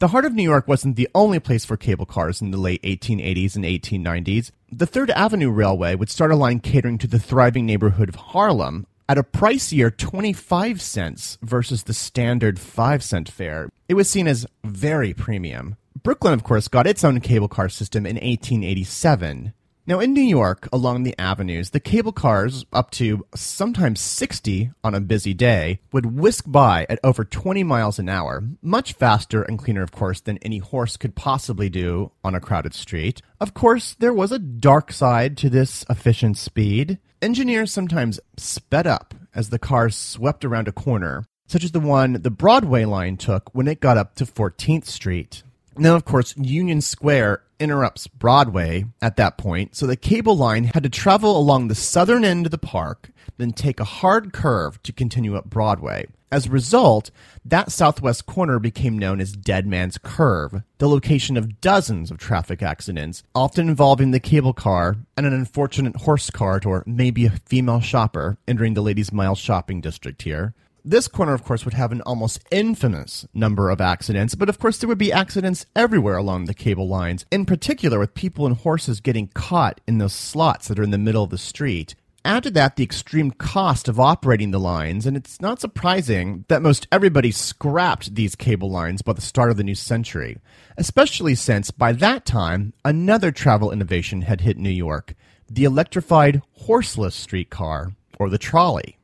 The 0.00 0.08
heart 0.08 0.24
of 0.24 0.34
New 0.34 0.42
York 0.42 0.66
wasn't 0.66 0.96
the 0.96 1.08
only 1.14 1.38
place 1.38 1.64
for 1.64 1.76
cable 1.76 2.06
cars 2.06 2.42
in 2.42 2.50
the 2.50 2.58
late 2.58 2.82
1880s 2.82 3.54
and 3.54 3.64
1890s. 3.64 4.50
The 4.72 4.86
Third 4.86 5.10
Avenue 5.10 5.50
Railway 5.50 5.94
would 5.94 6.10
start 6.10 6.32
a 6.32 6.36
line 6.36 6.58
catering 6.58 6.98
to 6.98 7.06
the 7.06 7.20
thriving 7.20 7.64
neighborhood 7.64 8.08
of 8.08 8.16
Harlem 8.16 8.88
at 9.08 9.18
a 9.18 9.22
pricier 9.22 9.96
25 9.96 10.82
cents 10.82 11.38
versus 11.42 11.84
the 11.84 11.94
standard 11.94 12.58
5 12.58 13.02
cent 13.02 13.28
fare. 13.30 13.70
It 13.88 13.94
was 13.94 14.10
seen 14.10 14.28
as 14.28 14.46
very 14.64 15.14
premium. 15.14 15.76
Brooklyn, 16.02 16.34
of 16.34 16.44
course, 16.44 16.68
got 16.68 16.86
its 16.86 17.04
own 17.04 17.20
cable 17.20 17.48
car 17.48 17.68
system 17.68 18.04
in 18.06 18.16
1887. 18.16 19.52
Now, 19.88 20.00
in 20.00 20.12
New 20.12 20.20
York, 20.20 20.68
along 20.70 21.04
the 21.04 21.18
avenues, 21.18 21.70
the 21.70 21.80
cable 21.80 22.12
cars, 22.12 22.66
up 22.74 22.90
to 22.90 23.24
sometimes 23.34 24.02
60 24.02 24.70
on 24.84 24.94
a 24.94 25.00
busy 25.00 25.32
day, 25.32 25.80
would 25.92 26.04
whisk 26.04 26.44
by 26.46 26.84
at 26.90 27.00
over 27.02 27.24
20 27.24 27.64
miles 27.64 27.98
an 27.98 28.10
hour, 28.10 28.44
much 28.60 28.92
faster 28.92 29.42
and 29.42 29.58
cleaner, 29.58 29.82
of 29.82 29.90
course, 29.90 30.20
than 30.20 30.36
any 30.42 30.58
horse 30.58 30.98
could 30.98 31.14
possibly 31.14 31.70
do 31.70 32.12
on 32.22 32.34
a 32.34 32.40
crowded 32.40 32.74
street. 32.74 33.22
Of 33.40 33.54
course, 33.54 33.96
there 33.98 34.12
was 34.12 34.30
a 34.30 34.38
dark 34.38 34.92
side 34.92 35.38
to 35.38 35.48
this 35.48 35.86
efficient 35.88 36.36
speed. 36.36 36.98
Engineers 37.20 37.72
sometimes 37.72 38.20
sped 38.36 38.86
up 38.86 39.12
as 39.34 39.50
the 39.50 39.58
cars 39.58 39.96
swept 39.96 40.44
around 40.44 40.68
a 40.68 40.72
corner, 40.72 41.24
such 41.48 41.64
as 41.64 41.72
the 41.72 41.80
one 41.80 42.12
the 42.12 42.30
Broadway 42.30 42.84
line 42.84 43.16
took 43.16 43.52
when 43.52 43.66
it 43.66 43.80
got 43.80 43.98
up 43.98 44.14
to 44.14 44.24
14th 44.24 44.84
Street. 44.84 45.42
Now, 45.76 45.96
of 45.96 46.04
course, 46.04 46.36
Union 46.36 46.80
Square 46.80 47.42
interrupts 47.58 48.06
Broadway 48.06 48.84
at 49.02 49.16
that 49.16 49.36
point, 49.36 49.74
so 49.74 49.84
the 49.84 49.96
cable 49.96 50.36
line 50.36 50.64
had 50.64 50.84
to 50.84 50.88
travel 50.88 51.36
along 51.36 51.66
the 51.66 51.74
southern 51.74 52.24
end 52.24 52.46
of 52.46 52.52
the 52.52 52.58
park, 52.58 53.10
then 53.36 53.50
take 53.50 53.80
a 53.80 53.84
hard 53.84 54.32
curve 54.32 54.80
to 54.84 54.92
continue 54.92 55.36
up 55.36 55.50
Broadway. 55.50 56.06
As 56.30 56.44
a 56.44 56.50
result, 56.50 57.10
that 57.42 57.72
southwest 57.72 58.26
corner 58.26 58.58
became 58.58 58.98
known 58.98 59.18
as 59.18 59.32
Dead 59.32 59.66
Man's 59.66 59.96
Curve, 59.96 60.62
the 60.76 60.88
location 60.88 61.38
of 61.38 61.62
dozens 61.62 62.10
of 62.10 62.18
traffic 62.18 62.62
accidents, 62.62 63.22
often 63.34 63.68
involving 63.68 64.10
the 64.10 64.20
cable 64.20 64.52
car 64.52 64.96
and 65.16 65.24
an 65.24 65.32
unfortunate 65.32 65.96
horse 65.96 66.28
cart 66.28 66.66
or 66.66 66.84
maybe 66.86 67.24
a 67.24 67.30
female 67.30 67.80
shopper 67.80 68.36
entering 68.46 68.74
the 68.74 68.82
Ladies' 68.82 69.10
Mile 69.10 69.34
shopping 69.34 69.80
district 69.80 70.22
here. 70.22 70.52
This 70.84 71.08
corner, 71.08 71.32
of 71.32 71.44
course, 71.44 71.64
would 71.64 71.74
have 71.74 71.92
an 71.92 72.02
almost 72.02 72.40
infamous 72.50 73.26
number 73.32 73.70
of 73.70 73.80
accidents, 73.80 74.34
but 74.34 74.50
of 74.50 74.58
course, 74.58 74.78
there 74.78 74.88
would 74.88 74.98
be 74.98 75.12
accidents 75.12 75.64
everywhere 75.74 76.18
along 76.18 76.44
the 76.44 76.54
cable 76.54 76.88
lines, 76.88 77.24
in 77.30 77.46
particular 77.46 77.98
with 77.98 78.14
people 78.14 78.46
and 78.46 78.56
horses 78.56 79.00
getting 79.00 79.28
caught 79.28 79.80
in 79.88 79.96
those 79.96 80.12
slots 80.12 80.68
that 80.68 80.78
are 80.78 80.84
in 80.84 80.90
the 80.90 80.98
middle 80.98 81.24
of 81.24 81.30
the 81.30 81.38
street. 81.38 81.94
Add 82.24 82.42
to 82.42 82.50
that 82.50 82.76
the 82.76 82.84
extreme 82.84 83.30
cost 83.30 83.88
of 83.88 84.00
operating 84.00 84.50
the 84.50 84.60
lines, 84.60 85.06
and 85.06 85.16
it's 85.16 85.40
not 85.40 85.60
surprising 85.60 86.44
that 86.48 86.62
most 86.62 86.86
everybody 86.90 87.30
scrapped 87.30 88.14
these 88.14 88.34
cable 88.34 88.70
lines 88.70 89.02
by 89.02 89.12
the 89.12 89.20
start 89.20 89.50
of 89.50 89.56
the 89.56 89.64
new 89.64 89.74
century, 89.74 90.38
especially 90.76 91.34
since 91.34 91.70
by 91.70 91.92
that 91.92 92.26
time 92.26 92.72
another 92.84 93.30
travel 93.30 93.70
innovation 93.70 94.22
had 94.22 94.42
hit 94.42 94.58
New 94.58 94.68
York 94.68 95.14
the 95.50 95.64
electrified 95.64 96.42
horseless 96.52 97.14
streetcar, 97.14 97.92
or 98.18 98.28
the 98.28 98.38
trolley. 98.38 98.98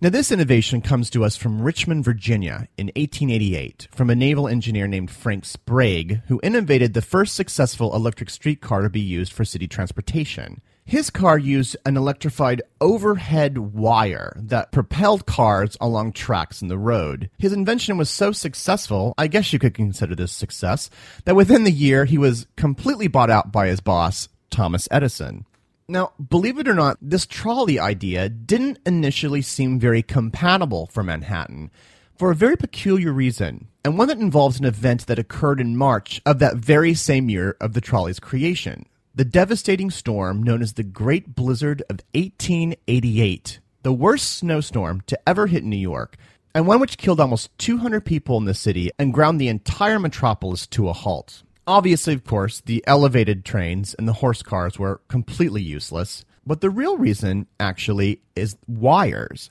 Now, 0.00 0.10
this 0.10 0.32
innovation 0.32 0.82
comes 0.82 1.08
to 1.10 1.24
us 1.24 1.36
from 1.36 1.62
Richmond, 1.62 2.04
Virginia 2.04 2.68
in 2.76 2.88
1888 2.88 3.88
from 3.92 4.10
a 4.10 4.14
naval 4.14 4.48
engineer 4.48 4.88
named 4.88 5.10
Frank 5.10 5.44
Sprague, 5.44 6.20
who 6.26 6.40
innovated 6.42 6.94
the 6.94 7.00
first 7.00 7.34
successful 7.34 7.94
electric 7.94 8.28
streetcar 8.28 8.82
to 8.82 8.90
be 8.90 9.00
used 9.00 9.32
for 9.32 9.44
city 9.44 9.68
transportation. 9.68 10.60
His 10.86 11.08
car 11.08 11.38
used 11.38 11.78
an 11.86 11.96
electrified 11.96 12.60
overhead 12.78 13.56
wire 13.56 14.36
that 14.36 14.70
propelled 14.70 15.24
cars 15.24 15.78
along 15.80 16.12
tracks 16.12 16.60
in 16.60 16.68
the 16.68 16.76
road. 16.76 17.30
His 17.38 17.54
invention 17.54 17.96
was 17.96 18.10
so 18.10 18.32
successful, 18.32 19.14
I 19.16 19.26
guess 19.26 19.52
you 19.52 19.58
could 19.58 19.72
consider 19.72 20.14
this 20.14 20.32
success, 20.32 20.90
that 21.24 21.36
within 21.36 21.64
the 21.64 21.72
year 21.72 22.04
he 22.04 22.18
was 22.18 22.46
completely 22.56 23.08
bought 23.08 23.30
out 23.30 23.50
by 23.50 23.68
his 23.68 23.80
boss, 23.80 24.28
Thomas 24.50 24.86
Edison. 24.90 25.46
Now, 25.88 26.12
believe 26.28 26.58
it 26.58 26.68
or 26.68 26.74
not, 26.74 26.98
this 27.00 27.24
trolley 27.24 27.78
idea 27.78 28.28
didn't 28.28 28.78
initially 28.84 29.40
seem 29.40 29.80
very 29.80 30.02
compatible 30.02 30.86
for 30.92 31.02
Manhattan 31.02 31.70
for 32.16 32.30
a 32.30 32.36
very 32.36 32.56
peculiar 32.56 33.12
reason, 33.12 33.68
and 33.84 33.98
one 33.98 34.08
that 34.08 34.18
involves 34.18 34.58
an 34.58 34.66
event 34.66 35.06
that 35.06 35.18
occurred 35.18 35.60
in 35.60 35.76
March 35.76 36.20
of 36.24 36.38
that 36.38 36.56
very 36.56 36.94
same 36.94 37.28
year 37.28 37.56
of 37.60 37.72
the 37.72 37.80
trolley's 37.80 38.20
creation. 38.20 38.86
The 39.16 39.24
devastating 39.24 39.92
storm 39.92 40.42
known 40.42 40.60
as 40.60 40.72
the 40.72 40.82
Great 40.82 41.36
Blizzard 41.36 41.82
of 41.82 42.00
1888, 42.14 43.60
the 43.84 43.92
worst 43.92 44.28
snowstorm 44.28 45.02
to 45.02 45.16
ever 45.24 45.46
hit 45.46 45.62
New 45.62 45.76
York, 45.76 46.16
and 46.52 46.66
one 46.66 46.80
which 46.80 46.98
killed 46.98 47.20
almost 47.20 47.56
200 47.58 48.04
people 48.04 48.36
in 48.38 48.44
the 48.44 48.54
city 48.54 48.90
and 48.98 49.14
ground 49.14 49.40
the 49.40 49.46
entire 49.46 50.00
metropolis 50.00 50.66
to 50.66 50.88
a 50.88 50.92
halt. 50.92 51.44
Obviously, 51.64 52.12
of 52.12 52.24
course, 52.24 52.60
the 52.62 52.82
elevated 52.88 53.44
trains 53.44 53.94
and 53.94 54.08
the 54.08 54.14
horse 54.14 54.42
cars 54.42 54.80
were 54.80 55.00
completely 55.06 55.62
useless, 55.62 56.24
but 56.44 56.60
the 56.60 56.68
real 56.68 56.98
reason, 56.98 57.46
actually, 57.60 58.20
is 58.34 58.56
wires. 58.66 59.48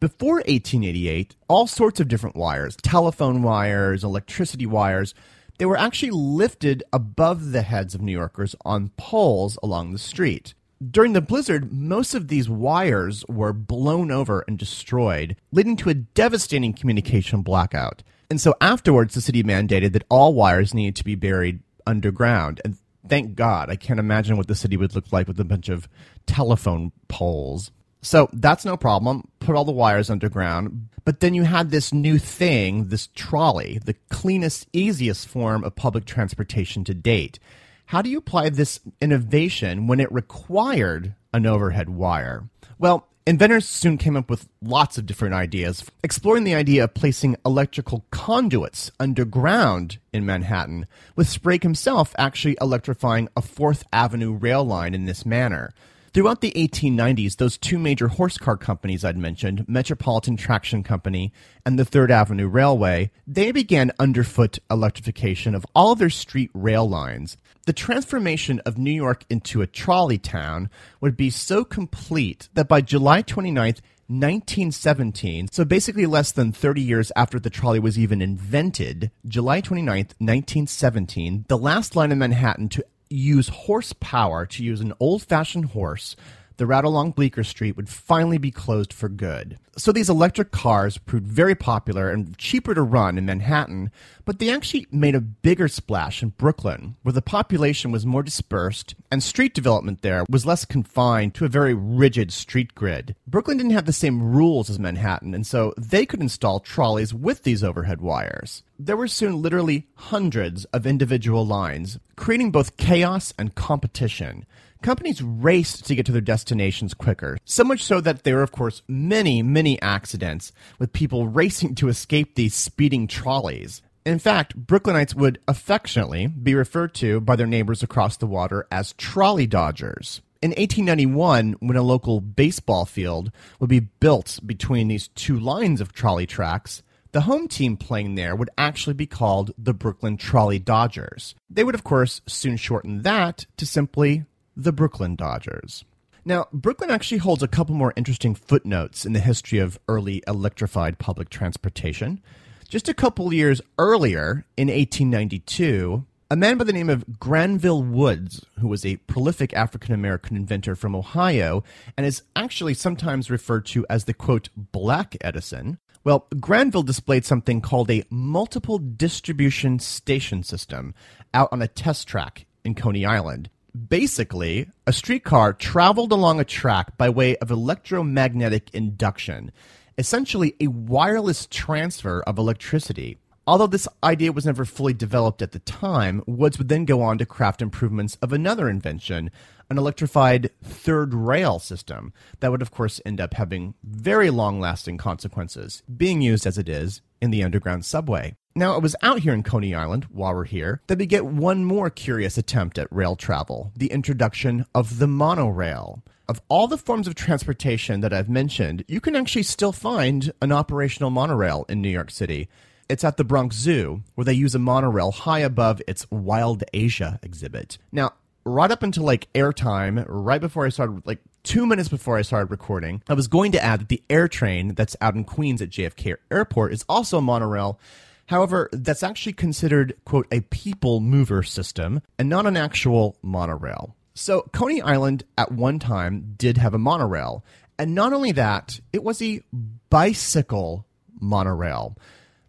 Before 0.00 0.38
1888, 0.38 1.36
all 1.46 1.68
sorts 1.68 2.00
of 2.00 2.08
different 2.08 2.34
wires, 2.34 2.74
telephone 2.82 3.42
wires, 3.42 4.02
electricity 4.02 4.66
wires, 4.66 5.14
they 5.58 5.66
were 5.66 5.76
actually 5.76 6.10
lifted 6.10 6.82
above 6.92 7.52
the 7.52 7.62
heads 7.62 7.94
of 7.94 8.02
New 8.02 8.12
Yorkers 8.12 8.56
on 8.64 8.90
poles 8.96 9.58
along 9.62 9.92
the 9.92 9.98
street. 9.98 10.54
During 10.90 11.12
the 11.12 11.20
blizzard, 11.20 11.72
most 11.72 12.14
of 12.14 12.28
these 12.28 12.48
wires 12.48 13.24
were 13.28 13.52
blown 13.52 14.10
over 14.10 14.44
and 14.46 14.58
destroyed, 14.58 15.36
leading 15.52 15.76
to 15.76 15.88
a 15.88 15.94
devastating 15.94 16.72
communication 16.72 17.42
blackout. 17.42 18.02
And 18.28 18.40
so 18.40 18.54
afterwards, 18.60 19.14
the 19.14 19.20
city 19.20 19.42
mandated 19.42 19.92
that 19.92 20.04
all 20.10 20.34
wires 20.34 20.74
needed 20.74 20.96
to 20.96 21.04
be 21.04 21.14
buried 21.14 21.60
underground. 21.86 22.60
And 22.64 22.76
thank 23.08 23.34
God, 23.34 23.70
I 23.70 23.76
can't 23.76 24.00
imagine 24.00 24.36
what 24.36 24.48
the 24.48 24.54
city 24.54 24.76
would 24.76 24.94
look 24.94 25.12
like 25.12 25.28
with 25.28 25.38
a 25.38 25.44
bunch 25.44 25.68
of 25.68 25.88
telephone 26.26 26.92
poles. 27.08 27.70
So 28.04 28.28
that's 28.34 28.66
no 28.66 28.76
problem. 28.76 29.26
Put 29.40 29.56
all 29.56 29.64
the 29.64 29.72
wires 29.72 30.10
underground. 30.10 30.88
But 31.06 31.20
then 31.20 31.32
you 31.32 31.44
had 31.44 31.70
this 31.70 31.92
new 31.92 32.18
thing, 32.18 32.88
this 32.88 33.08
trolley, 33.14 33.78
the 33.82 33.94
cleanest, 34.10 34.68
easiest 34.72 35.26
form 35.26 35.64
of 35.64 35.74
public 35.74 36.04
transportation 36.04 36.84
to 36.84 36.94
date. 36.94 37.38
How 37.86 38.02
do 38.02 38.10
you 38.10 38.18
apply 38.18 38.50
this 38.50 38.80
innovation 39.00 39.86
when 39.86 40.00
it 40.00 40.12
required 40.12 41.14
an 41.32 41.46
overhead 41.46 41.88
wire? 41.88 42.48
Well, 42.78 43.06
inventors 43.26 43.66
soon 43.66 43.96
came 43.96 44.16
up 44.16 44.28
with 44.28 44.48
lots 44.62 44.98
of 44.98 45.06
different 45.06 45.34
ideas, 45.34 45.84
exploring 46.02 46.44
the 46.44 46.54
idea 46.54 46.84
of 46.84 46.94
placing 46.94 47.36
electrical 47.44 48.04
conduits 48.10 48.90
underground 49.00 49.98
in 50.12 50.26
Manhattan, 50.26 50.86
with 51.16 51.28
Sprague 51.28 51.62
himself 51.62 52.14
actually 52.18 52.56
electrifying 52.60 53.28
a 53.34 53.42
Fourth 53.42 53.84
Avenue 53.92 54.32
rail 54.32 54.64
line 54.64 54.94
in 54.94 55.06
this 55.06 55.24
manner. 55.24 55.72
Throughout 56.14 56.42
the 56.42 56.52
1890s, 56.52 57.38
those 57.38 57.58
two 57.58 57.76
major 57.76 58.06
horse 58.06 58.38
car 58.38 58.56
companies 58.56 59.04
I'd 59.04 59.16
mentioned, 59.16 59.68
Metropolitan 59.68 60.36
Traction 60.36 60.84
Company 60.84 61.32
and 61.66 61.76
the 61.76 61.84
Third 61.84 62.12
Avenue 62.12 62.46
Railway, 62.46 63.10
they 63.26 63.50
began 63.50 63.90
underfoot 63.98 64.60
electrification 64.70 65.56
of 65.56 65.66
all 65.74 65.90
of 65.90 65.98
their 65.98 66.10
street 66.10 66.52
rail 66.54 66.88
lines. 66.88 67.36
The 67.66 67.72
transformation 67.72 68.60
of 68.60 68.78
New 68.78 68.92
York 68.92 69.24
into 69.28 69.60
a 69.60 69.66
trolley 69.66 70.18
town 70.18 70.70
would 71.00 71.16
be 71.16 71.30
so 71.30 71.64
complete 71.64 72.48
that 72.54 72.68
by 72.68 72.80
July 72.80 73.24
29th, 73.24 73.80
1917, 74.06 75.48
so 75.50 75.64
basically 75.64 76.04
less 76.06 76.30
than 76.30 76.52
30 76.52 76.80
years 76.80 77.10
after 77.16 77.40
the 77.40 77.50
trolley 77.50 77.80
was 77.80 77.98
even 77.98 78.20
invented, 78.20 79.10
July 79.26 79.60
29th, 79.62 80.14
1917, 80.20 81.46
the 81.48 81.58
last 81.58 81.96
line 81.96 82.12
in 82.12 82.18
Manhattan 82.18 82.68
to 82.68 82.84
use 83.14 83.48
horsepower 83.48 84.46
to 84.46 84.64
use 84.64 84.80
an 84.80 84.92
old 85.00 85.22
fashioned 85.22 85.66
horse, 85.66 86.16
the 86.56 86.66
route 86.66 86.84
along 86.84 87.12
Bleecker 87.12 87.44
Street 87.44 87.76
would 87.76 87.88
finally 87.88 88.38
be 88.38 88.50
closed 88.50 88.92
for 88.92 89.08
good. 89.08 89.58
So 89.76 89.90
these 89.90 90.08
electric 90.08 90.52
cars 90.52 90.98
proved 90.98 91.26
very 91.26 91.56
popular 91.56 92.08
and 92.08 92.38
cheaper 92.38 92.74
to 92.74 92.82
run 92.82 93.18
in 93.18 93.26
Manhattan, 93.26 93.90
but 94.24 94.38
they 94.38 94.50
actually 94.50 94.86
made 94.92 95.16
a 95.16 95.20
bigger 95.20 95.66
splash 95.66 96.22
in 96.22 96.28
Brooklyn, 96.28 96.94
where 97.02 97.12
the 97.12 97.20
population 97.20 97.90
was 97.90 98.06
more 98.06 98.22
dispersed 98.22 98.94
and 99.10 99.22
street 99.22 99.52
development 99.52 100.02
there 100.02 100.24
was 100.28 100.46
less 100.46 100.64
confined 100.64 101.34
to 101.34 101.44
a 101.44 101.48
very 101.48 101.74
rigid 101.74 102.32
street 102.32 102.74
grid. 102.74 103.16
Brooklyn 103.26 103.56
didn't 103.56 103.72
have 103.72 103.86
the 103.86 103.92
same 103.92 104.22
rules 104.22 104.70
as 104.70 104.78
Manhattan, 104.78 105.34
and 105.34 105.46
so 105.46 105.74
they 105.76 106.06
could 106.06 106.20
install 106.20 106.60
trolleys 106.60 107.12
with 107.12 107.42
these 107.42 107.64
overhead 107.64 108.00
wires. 108.00 108.62
There 108.78 108.96
were 108.96 109.08
soon 109.08 109.42
literally 109.42 109.88
hundreds 109.94 110.64
of 110.66 110.86
individual 110.86 111.46
lines, 111.46 111.98
creating 112.16 112.50
both 112.52 112.76
chaos 112.76 113.32
and 113.38 113.54
competition 113.54 114.46
companies 114.84 115.22
raced 115.22 115.86
to 115.86 115.94
get 115.94 116.06
to 116.06 116.12
their 116.12 116.20
destinations 116.20 116.94
quicker. 116.94 117.38
So 117.44 117.64
much 117.64 117.82
so 117.82 118.00
that 118.02 118.22
there 118.22 118.36
were, 118.36 118.42
of 118.42 118.52
course, 118.52 118.82
many, 118.86 119.42
many 119.42 119.80
accidents 119.82 120.52
with 120.78 120.92
people 120.92 121.26
racing 121.42 121.74
to 121.76 121.88
escape 121.88 122.34
these 122.34 122.54
speeding 122.54 123.08
trolleys. 123.08 123.82
In 124.06 124.18
fact, 124.18 124.66
Brooklynites 124.66 125.14
would 125.14 125.40
affectionately 125.48 126.26
be 126.26 126.54
referred 126.54 126.94
to 126.96 127.20
by 127.20 127.36
their 127.36 127.46
neighbors 127.46 127.82
across 127.82 128.18
the 128.18 128.26
water 128.26 128.66
as 128.70 128.92
trolley 128.92 129.46
dodgers. 129.46 130.20
In 130.42 130.50
1891, 130.50 131.56
when 131.60 131.76
a 131.78 131.82
local 131.82 132.20
baseball 132.20 132.84
field 132.84 133.32
would 133.58 133.70
be 133.70 133.80
built 133.80 134.38
between 134.44 134.88
these 134.88 135.08
two 135.08 135.40
lines 135.40 135.80
of 135.80 135.94
trolley 135.94 136.26
tracks, 136.26 136.82
the 137.12 137.22
home 137.22 137.48
team 137.48 137.78
playing 137.78 138.16
there 138.16 138.36
would 138.36 138.50
actually 138.58 138.92
be 138.92 139.06
called 139.06 139.52
the 139.56 139.72
Brooklyn 139.72 140.18
Trolley 140.18 140.58
Dodgers. 140.58 141.34
They 141.48 141.64
would, 141.64 141.74
of 141.74 141.84
course, 141.84 142.20
soon 142.26 142.58
shorten 142.58 143.02
that 143.02 143.46
to 143.56 143.64
simply 143.64 144.24
the 144.56 144.72
Brooklyn 144.72 145.16
Dodgers. 145.16 145.84
Now, 146.24 146.46
Brooklyn 146.52 146.90
actually 146.90 147.18
holds 147.18 147.42
a 147.42 147.48
couple 147.48 147.74
more 147.74 147.92
interesting 147.96 148.34
footnotes 148.34 149.04
in 149.04 149.12
the 149.12 149.20
history 149.20 149.58
of 149.58 149.78
early 149.88 150.22
electrified 150.26 150.98
public 150.98 151.28
transportation. 151.28 152.22
Just 152.68 152.88
a 152.88 152.94
couple 152.94 153.32
years 153.34 153.60
earlier, 153.78 154.46
in 154.56 154.68
1892, 154.68 156.06
a 156.30 156.36
man 156.36 156.56
by 156.56 156.64
the 156.64 156.72
name 156.72 156.88
of 156.88 157.20
Granville 157.20 157.82
Woods, 157.82 158.44
who 158.58 158.68
was 158.68 158.86
a 158.86 158.96
prolific 158.96 159.52
African 159.52 159.94
American 159.94 160.36
inventor 160.36 160.74
from 160.74 160.96
Ohio 160.96 161.62
and 161.96 162.06
is 162.06 162.22
actually 162.34 162.72
sometimes 162.72 163.30
referred 163.30 163.66
to 163.66 163.84
as 163.90 164.06
the 164.06 164.14
quote, 164.14 164.48
Black 164.56 165.16
Edison. 165.20 165.78
Well, 166.04 166.26
Granville 166.40 166.82
displayed 166.82 167.26
something 167.26 167.60
called 167.60 167.90
a 167.90 168.04
multiple 168.08 168.78
distribution 168.78 169.78
station 169.78 170.42
system 170.42 170.94
out 171.34 171.50
on 171.52 171.60
a 171.60 171.68
test 171.68 172.08
track 172.08 172.46
in 172.64 172.74
Coney 172.74 173.04
Island 173.04 173.50
basically, 173.74 174.70
a 174.86 174.92
streetcar 174.92 175.52
traveled 175.52 176.12
along 176.12 176.40
a 176.40 176.44
track 176.44 176.96
by 176.96 177.08
way 177.08 177.36
of 177.36 177.50
electromagnetic 177.50 178.70
induction, 178.72 179.52
essentially 179.98 180.54
a 180.60 180.68
wireless 180.68 181.46
transfer 181.46 182.22
of 182.22 182.38
electricity. 182.38 183.18
Although 183.46 183.66
this 183.66 183.88
idea 184.02 184.32
was 184.32 184.46
never 184.46 184.64
fully 184.64 184.94
developed 184.94 185.42
at 185.42 185.52
the 185.52 185.58
time, 185.58 186.22
Woods 186.26 186.56
would 186.56 186.70
then 186.70 186.86
go 186.86 187.02
on 187.02 187.18
to 187.18 187.26
craft 187.26 187.60
improvements 187.60 188.16
of 188.22 188.32
another 188.32 188.70
invention, 188.70 189.30
an 189.68 189.76
electrified 189.76 190.50
third 190.62 191.12
rail 191.12 191.58
system 191.58 192.14
that 192.40 192.50
would, 192.50 192.62
of 192.62 192.70
course, 192.70 193.02
end 193.04 193.20
up 193.20 193.34
having 193.34 193.74
very 193.82 194.30
long 194.30 194.60
lasting 194.60 194.96
consequences, 194.96 195.82
being 195.94 196.22
used 196.22 196.46
as 196.46 196.56
it 196.56 196.70
is 196.70 197.02
in 197.24 197.32
the 197.32 197.42
underground 197.42 197.84
subway. 197.84 198.36
Now, 198.54 198.76
it 198.76 198.82
was 198.82 198.94
out 199.02 199.20
here 199.20 199.34
in 199.34 199.42
Coney 199.42 199.74
Island, 199.74 200.04
while 200.04 200.32
we're 200.32 200.44
here, 200.44 200.80
that 200.86 200.98
we 200.98 201.06
get 201.06 201.26
one 201.26 201.64
more 201.64 201.90
curious 201.90 202.38
attempt 202.38 202.78
at 202.78 202.92
rail 202.92 203.16
travel 203.16 203.72
the 203.76 203.90
introduction 203.90 204.64
of 204.72 205.00
the 205.00 205.08
monorail. 205.08 206.04
Of 206.28 206.40
all 206.48 206.68
the 206.68 206.78
forms 206.78 207.08
of 207.08 207.16
transportation 207.16 208.00
that 208.00 208.12
I've 208.12 208.28
mentioned, 208.28 208.84
you 208.86 209.00
can 209.00 209.16
actually 209.16 209.42
still 209.42 209.72
find 209.72 210.32
an 210.40 210.52
operational 210.52 211.10
monorail 211.10 211.66
in 211.68 211.82
New 211.82 211.88
York 211.88 212.10
City. 212.12 212.48
It's 212.88 213.02
at 213.02 213.16
the 213.16 213.24
Bronx 213.24 213.56
Zoo, 213.56 214.02
where 214.14 214.24
they 214.24 214.34
use 214.34 214.54
a 214.54 214.60
monorail 214.60 215.10
high 215.10 215.40
above 215.40 215.82
its 215.88 216.08
Wild 216.10 216.62
Asia 216.72 217.18
exhibit. 217.22 217.78
Now, 217.90 218.12
right 218.44 218.70
up 218.70 218.82
until 218.82 219.04
like 219.04 219.32
airtime, 219.32 220.04
right 220.06 220.40
before 220.40 220.64
I 220.64 220.68
started, 220.68 221.02
like 221.06 221.20
two 221.44 221.66
minutes 221.66 221.88
before 221.88 222.18
I 222.18 222.22
started 222.22 222.50
recording, 222.50 223.02
I 223.08 223.14
was 223.14 223.28
going 223.28 223.52
to 223.52 223.62
add 223.62 223.80
that 223.80 223.88
the 223.88 224.02
air 224.10 224.26
train 224.26 224.74
that's 224.74 224.96
out 225.00 225.14
in 225.14 225.24
Queens 225.24 225.62
at 225.62 225.70
JFK 225.70 226.16
Airport 226.30 226.72
is 226.72 226.84
also 226.88 227.18
a 227.18 227.22
monorail 227.22 227.78
However, 228.26 228.70
that's 228.72 229.02
actually 229.02 229.34
considered, 229.34 229.94
quote, 230.04 230.26
a 230.32 230.40
people 230.40 231.00
mover 231.00 231.42
system 231.42 232.00
and 232.18 232.28
not 232.28 232.46
an 232.46 232.56
actual 232.56 233.16
monorail. 233.22 233.94
So, 234.14 234.42
Coney 234.52 234.80
Island 234.80 235.24
at 235.36 235.52
one 235.52 235.78
time 235.78 236.34
did 236.36 236.56
have 236.56 236.74
a 236.74 236.78
monorail. 236.78 237.44
And 237.78 237.94
not 237.94 238.12
only 238.12 238.32
that, 238.32 238.80
it 238.92 239.02
was 239.02 239.20
a 239.20 239.42
bicycle 239.90 240.86
monorail. 241.20 241.98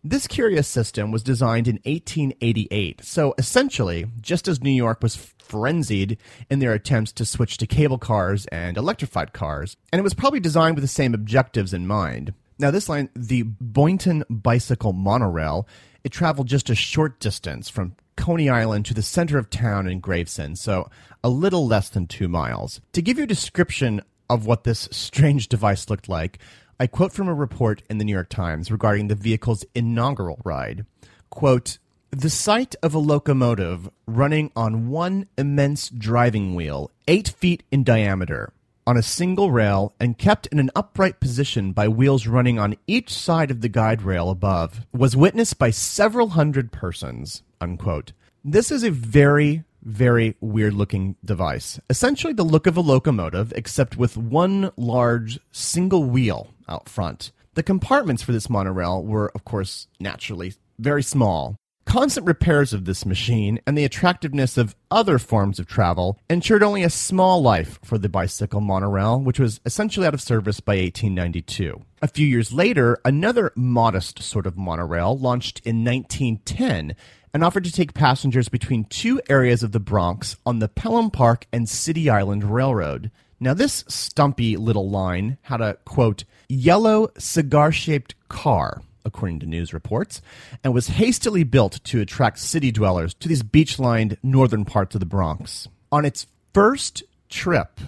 This 0.04 0.28
curious 0.28 0.68
system 0.68 1.12
was 1.12 1.24
designed 1.24 1.68
in 1.68 1.80
1888. 1.86 3.04
So, 3.04 3.34
essentially, 3.38 4.06
just 4.22 4.48
as 4.48 4.62
New 4.62 4.70
York 4.70 5.02
was 5.02 5.16
frenzied 5.48 6.18
in 6.50 6.60
their 6.60 6.74
attempts 6.74 7.12
to 7.14 7.26
switch 7.26 7.58
to 7.58 7.68
cable 7.68 7.98
cars 7.98 8.46
and 8.48 8.78
electrified 8.78 9.34
cars, 9.34 9.78
and 9.92 10.00
it 10.00 10.04
was 10.04 10.14
probably 10.14 10.40
designed 10.40 10.76
with 10.76 10.84
the 10.84 10.88
same 10.88 11.14
objectives 11.14 11.74
in 11.74 11.88
mind. 11.88 12.34
Now, 12.58 12.72
this 12.72 12.88
line, 12.88 13.10
the 13.16 13.44
Boynton 13.44 14.24
Bicycle 14.30 14.94
Monorail, 14.94 15.68
it 16.04 16.12
traveled 16.12 16.48
just 16.48 16.70
a 16.70 16.76
short 16.76 17.20
distance 17.20 17.70
from 17.70 17.96
Coney 18.16 18.50
Island 18.50 18.86
to 18.86 18.94
the 18.94 19.02
center 19.02 19.38
of 19.38 19.50
town 19.50 19.88
in 19.88 20.00
Gravesend, 20.00 20.58
so 20.58 20.90
a 21.24 21.30
little 21.30 21.68
less 21.68 21.90
than 21.90 22.08
two 22.08 22.28
miles. 22.28 22.80
To 22.94 23.02
give 23.02 23.18
you 23.18 23.26
a 23.26 23.28
description 23.28 24.02
of 24.30 24.46
what 24.46 24.64
this 24.64 24.88
strange 24.92 25.50
device 25.50 25.90
looked 25.90 26.08
like, 26.08 26.40
I 26.80 26.88
quote 26.88 27.14
from 27.14 27.28
a 27.28 27.34
report 27.34 27.84
in 27.90 27.98
the 27.98 28.06
New 28.06 28.14
York 28.14 28.30
Times 28.30 28.72
regarding 28.72 29.08
the 29.08 29.16
vehicle's 29.16 29.66
inaugural 29.74 30.42
ride. 30.44 30.86
Quote, 31.30 31.78
the 32.16 32.30
sight 32.30 32.76
of 32.82 32.94
a 32.94 33.00
locomotive 33.00 33.90
running 34.08 34.50
on 34.56 34.88
one 34.88 35.28
immense 35.38 35.90
driving 35.90 36.56
wheel, 36.56 36.90
eight 37.10 37.28
feet 37.28 37.62
in 37.72 37.84
diameter, 37.84 38.54
on 38.88 38.96
a 38.96 39.04
single 39.04 39.52
rail 39.52 39.94
and 40.00 40.18
kept 40.18 40.48
in 40.48 40.58
an 40.58 40.72
upright 40.78 41.20
position 41.20 41.74
by 41.74 41.90
wheels 41.90 42.26
running 42.26 42.58
on 42.58 42.78
each 42.88 43.12
side 43.12 43.52
of 43.52 43.60
the 43.60 43.68
guide 43.68 44.02
rail 44.02 44.30
above 44.30 44.86
was 44.94 45.18
witnessed 45.18 45.60
by 45.60 45.70
several 45.70 46.30
hundred 46.30 46.72
persons. 46.72 47.44
Unquote. 47.60 48.14
This 48.46 48.72
is 48.72 48.84
a 48.84 48.92
very, 48.92 49.66
very 49.84 50.38
weird 50.40 50.74
looking 50.74 51.18
device. 51.26 51.82
Essentially 51.90 52.32
the 52.32 52.44
look 52.44 52.66
of 52.66 52.78
a 52.78 52.82
locomotive, 52.82 53.52
except 53.58 53.98
with 53.98 54.16
one 54.16 54.72
large 54.78 55.38
single 55.52 56.06
wheel 56.06 56.54
out 56.70 56.88
front. 56.88 57.34
The 57.56 57.64
compartments 57.64 58.24
for 58.24 58.32
this 58.32 58.50
monorail 58.50 59.04
were, 59.04 59.34
of 59.36 59.44
course, 59.44 59.88
naturally 60.00 60.54
very 60.80 61.04
small, 61.04 61.58
Constant 61.86 62.26
repairs 62.28 62.74
of 62.74 62.86
this 62.86 63.06
machine 63.06 63.60
and 63.66 63.78
the 63.78 63.86
attractiveness 63.86 64.58
of 64.58 64.76
other 64.92 65.18
forms 65.18 65.60
of 65.60 65.68
travel 65.68 66.20
ensured 66.30 66.64
only 66.64 66.84
a 66.84 66.90
small 66.90 67.42
life 67.42 67.80
for 67.84 67.98
the 67.98 68.10
bicycle 68.10 68.60
monorail, 68.60 69.22
which 69.22 69.40
was 69.40 69.62
essentially 69.66 70.06
out 70.06 70.14
of 70.14 70.22
service 70.22 70.60
by 70.60 70.74
1892. 70.76 71.82
A 72.02 72.08
few 72.08 72.28
years 72.28 72.52
later, 72.52 73.00
another 73.06 73.54
modest 73.56 74.22
sort 74.22 74.46
of 74.46 74.58
monorail 74.58 75.18
launched 75.18 75.62
in 75.64 75.86
1910 75.86 76.96
and 77.34 77.44
offered 77.44 77.64
to 77.66 77.72
take 77.72 77.94
passengers 77.94 78.50
between 78.50 78.86
two 78.86 79.22
areas 79.30 79.62
of 79.64 79.72
the 79.72 79.80
Bronx 79.80 80.38
on 80.46 80.60
the 80.60 80.70
Pelham 80.70 81.12
Park 81.12 81.48
and 81.54 81.70
City 81.70 82.10
Island 82.10 82.44
Railroad. 82.44 83.12
Now, 83.40 83.54
this 83.54 83.84
stumpy 83.88 84.58
little 84.58 84.90
line 84.90 85.38
had 85.44 85.62
a 85.62 85.76
quote, 85.86 86.24
yellow 86.50 87.10
cigar 87.18 87.72
shaped 87.72 88.16
car, 88.30 88.82
according 89.06 89.40
to 89.40 89.46
news 89.46 89.74
reports, 89.74 90.22
and 90.64 90.74
was 90.74 90.88
hastily 90.88 91.44
built 91.44 91.84
to 91.86 92.02
attract 92.02 92.40
city 92.40 92.72
dwellers 92.72 93.14
to 93.16 93.28
these 93.28 93.44
beach 93.44 93.80
lined 93.80 94.18
northern 94.24 94.66
parts 94.66 94.96
of 94.96 95.00
the 95.00 95.06
Bronx. 95.06 95.68
On 95.92 96.04
its 96.06 96.28
first 96.54 97.04
trip, 97.30 97.80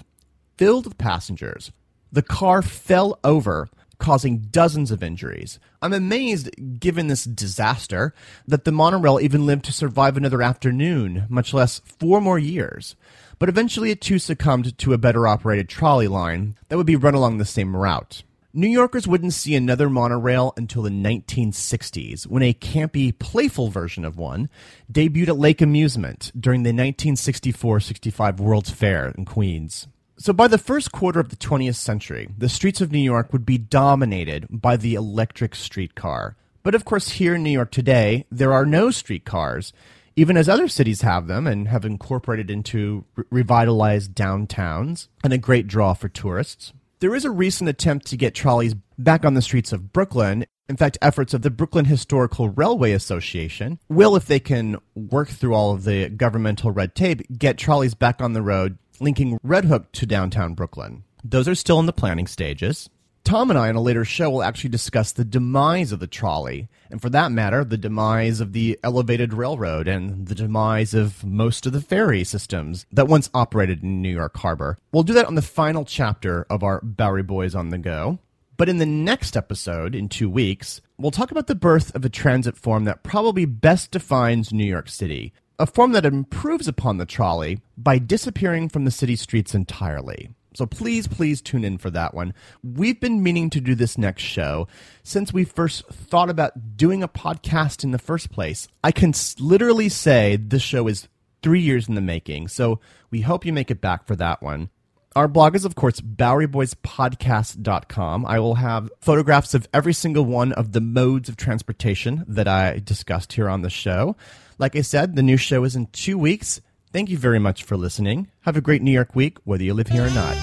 filled 0.57 0.85
with 0.85 0.97
passengers, 0.97 1.71
the 2.11 2.21
car 2.21 2.61
fell 2.61 3.19
over, 3.23 3.69
causing 3.99 4.37
dozens 4.37 4.91
of 4.91 5.03
injuries. 5.03 5.59
I'm 5.81 5.93
amazed, 5.93 6.49
given 6.79 7.07
this 7.07 7.23
disaster, 7.23 8.13
that 8.47 8.63
the 8.63 8.71
monorail 8.71 9.19
even 9.19 9.45
lived 9.45 9.65
to 9.65 9.73
survive 9.73 10.17
another 10.17 10.41
afternoon, 10.41 11.25
much 11.29 11.53
less 11.53 11.79
four 11.79 12.21
more 12.21 12.39
years. 12.39 12.95
But 13.39 13.49
eventually 13.49 13.91
it 13.91 14.01
too 14.01 14.19
succumbed 14.19 14.77
to 14.77 14.93
a 14.93 14.97
better 14.97 15.27
operated 15.27 15.69
trolley 15.69 16.07
line 16.07 16.55
that 16.69 16.77
would 16.77 16.87
be 16.87 16.95
run 16.95 17.13
along 17.13 17.37
the 17.37 17.45
same 17.45 17.75
route. 17.75 18.23
New 18.57 18.67
Yorkers 18.67 19.07
wouldn't 19.07 19.35
see 19.35 19.53
another 19.53 19.87
monorail 19.87 20.51
until 20.57 20.81
the 20.81 20.89
1960s, 20.89 22.25
when 22.25 22.41
a 22.41 22.55
campy, 22.55 23.15
playful 23.19 23.69
version 23.69 24.03
of 24.03 24.17
one 24.17 24.49
debuted 24.91 25.27
at 25.27 25.37
Lake 25.37 25.61
Amusement 25.61 26.31
during 26.35 26.63
the 26.63 26.69
1964 26.69 27.79
65 27.79 28.39
World's 28.39 28.71
Fair 28.71 29.13
in 29.15 29.25
Queens. 29.25 29.87
So, 30.17 30.33
by 30.33 30.47
the 30.47 30.57
first 30.57 30.91
quarter 30.91 31.19
of 31.19 31.29
the 31.29 31.35
20th 31.35 31.75
century, 31.75 32.29
the 32.35 32.49
streets 32.49 32.81
of 32.81 32.91
New 32.91 32.97
York 32.97 33.31
would 33.31 33.45
be 33.45 33.59
dominated 33.59 34.47
by 34.49 34.75
the 34.75 34.95
electric 34.95 35.53
streetcar. 35.53 36.35
But 36.63 36.73
of 36.73 36.83
course, 36.83 37.09
here 37.09 37.35
in 37.35 37.43
New 37.43 37.51
York 37.51 37.69
today, 37.69 38.25
there 38.31 38.53
are 38.53 38.65
no 38.65 38.89
streetcars, 38.89 39.71
even 40.15 40.35
as 40.35 40.49
other 40.49 40.67
cities 40.67 41.01
have 41.01 41.27
them 41.27 41.45
and 41.45 41.67
have 41.67 41.85
incorporated 41.85 42.49
into 42.49 43.05
re- 43.15 43.25
revitalized 43.29 44.15
downtowns 44.15 45.09
and 45.23 45.31
a 45.31 45.37
great 45.37 45.67
draw 45.67 45.93
for 45.93 46.09
tourists. 46.09 46.73
There 46.99 47.13
is 47.13 47.25
a 47.25 47.29
recent 47.29 47.69
attempt 47.69 48.07
to 48.07 48.17
get 48.17 48.33
trolleys 48.33 48.73
back 48.97 49.23
on 49.23 49.35
the 49.35 49.41
streets 49.43 49.71
of 49.71 49.93
Brooklyn. 49.93 50.47
In 50.67 50.77
fact, 50.77 50.97
efforts 50.99 51.35
of 51.35 51.43
the 51.43 51.51
Brooklyn 51.51 51.85
Historical 51.85 52.49
Railway 52.49 52.91
Association 52.91 53.77
will, 53.87 54.15
if 54.15 54.25
they 54.25 54.39
can 54.39 54.77
work 54.95 55.29
through 55.29 55.53
all 55.53 55.73
of 55.73 55.83
the 55.83 56.09
governmental 56.09 56.71
red 56.71 56.95
tape, 56.95 57.21
get 57.37 57.59
trolleys 57.59 57.93
back 57.93 58.19
on 58.19 58.33
the 58.33 58.41
road 58.41 58.79
linking 58.99 59.37
Red 59.43 59.65
Hook 59.65 59.91
to 59.91 60.07
downtown 60.07 60.55
Brooklyn. 60.55 61.03
Those 61.23 61.47
are 61.47 61.53
still 61.53 61.79
in 61.79 61.85
the 61.85 61.93
planning 61.93 62.25
stages. 62.25 62.89
Tom 63.27 63.49
and 63.49 63.59
I, 63.59 63.67
in 63.67 63.75
a 63.75 63.81
later 63.81 64.05
show, 64.05 64.29
will 64.29 64.41
actually 64.41 64.69
discuss 64.69 65.11
the 65.11 65.25
demise 65.25 65.91
of 65.91 65.99
the 65.99 66.07
trolley, 66.07 66.69
and 66.89 67.01
for 67.01 67.09
that 67.09 67.29
matter, 67.29 67.65
the 67.65 67.75
demise 67.75 68.39
of 68.39 68.53
the 68.53 68.79
elevated 68.83 69.33
railroad 69.33 69.85
and 69.85 70.27
the 70.27 70.33
demise 70.33 70.93
of 70.93 71.25
most 71.25 71.65
of 71.65 71.73
the 71.73 71.81
ferry 71.81 72.23
systems 72.23 72.85
that 72.89 73.09
once 73.09 73.29
operated 73.33 73.83
in 73.83 74.01
New 74.01 74.15
York 74.15 74.37
Harbor. 74.37 74.77
We'll 74.93 75.03
do 75.03 75.11
that 75.11 75.25
on 75.25 75.35
the 75.35 75.41
final 75.41 75.83
chapter 75.83 76.47
of 76.49 76.63
our 76.63 76.79
Bowery 76.79 77.21
Boys 77.21 77.53
on 77.53 77.67
the 77.67 77.77
Go. 77.77 78.19
But 78.55 78.69
in 78.69 78.77
the 78.77 78.85
next 78.85 79.35
episode, 79.35 79.93
in 79.93 80.07
two 80.07 80.29
weeks, 80.29 80.79
we'll 80.97 81.11
talk 81.11 81.29
about 81.29 81.47
the 81.47 81.53
birth 81.53 81.93
of 81.93 82.05
a 82.05 82.09
transit 82.09 82.55
form 82.55 82.85
that 82.85 83.03
probably 83.03 83.43
best 83.43 83.91
defines 83.91 84.53
New 84.53 84.63
York 84.63 84.87
City 84.87 85.33
a 85.59 85.65
form 85.65 85.91
that 85.91 86.05
improves 86.05 86.67
upon 86.67 86.97
the 86.97 87.05
trolley 87.05 87.59
by 87.77 87.97
disappearing 87.97 88.69
from 88.69 88.85
the 88.85 88.91
city 88.91 89.15
streets 89.15 89.55
entirely. 89.55 90.29
So 90.57 90.65
please, 90.65 91.07
please 91.07 91.39
tune 91.39 91.63
in 91.63 91.77
for 91.77 91.91
that 91.91 92.15
one. 92.15 92.33
We've 92.63 92.99
been 92.99 93.21
meaning 93.21 93.51
to 93.51 93.61
do 93.61 93.75
this 93.75 93.95
next 93.95 94.23
show 94.23 94.67
since 95.03 95.31
we 95.31 95.43
first 95.43 95.85
thought 95.85 96.31
about 96.31 96.75
doing 96.75 97.03
a 97.03 97.07
podcast 97.07 97.83
in 97.83 97.91
the 97.91 97.99
first 97.99 98.31
place. 98.31 98.67
I 98.83 98.91
can 98.91 99.13
literally 99.37 99.87
say 99.87 100.35
this 100.35 100.63
show 100.63 100.87
is 100.87 101.07
three 101.43 101.59
years 101.59 101.87
in 101.87 101.93
the 101.93 102.01
making, 102.01 102.47
so 102.47 102.79
we 103.11 103.21
hope 103.21 103.45
you 103.45 103.53
make 103.53 103.69
it 103.69 103.81
back 103.81 104.07
for 104.07 104.15
that 104.15 104.41
one. 104.41 104.71
Our 105.15 105.27
blog 105.27 105.55
is, 105.55 105.63
of 105.63 105.75
course, 105.75 106.01
BoweryBoysPodcast.com. 106.01 108.25
I 108.25 108.39
will 108.39 108.55
have 108.55 108.89
photographs 108.99 109.53
of 109.53 109.67
every 109.71 109.93
single 109.93 110.25
one 110.25 110.53
of 110.53 110.71
the 110.71 110.81
modes 110.81 111.29
of 111.29 111.37
transportation 111.37 112.25
that 112.27 112.47
I 112.47 112.79
discussed 112.79 113.33
here 113.33 113.47
on 113.47 113.61
the 113.61 113.69
show. 113.69 114.15
Like 114.57 114.75
I 114.75 114.81
said, 114.81 115.15
the 115.15 115.21
new 115.21 115.37
show 115.37 115.65
is 115.65 115.75
in 115.75 115.85
two 115.91 116.17
weeks. 116.17 116.61
Thank 116.97 117.11
you 117.11 117.17
very 117.19 117.37
much 117.37 117.61
for 117.61 117.77
listening. 117.77 118.31
Have 118.41 118.57
a 118.57 118.59
great 118.59 118.81
New 118.81 118.89
York 118.89 119.15
week, 119.15 119.37
whether 119.43 119.63
you 119.63 119.75
live 119.75 119.87
here 119.87 120.07
or 120.07 120.09
not. 120.09 120.35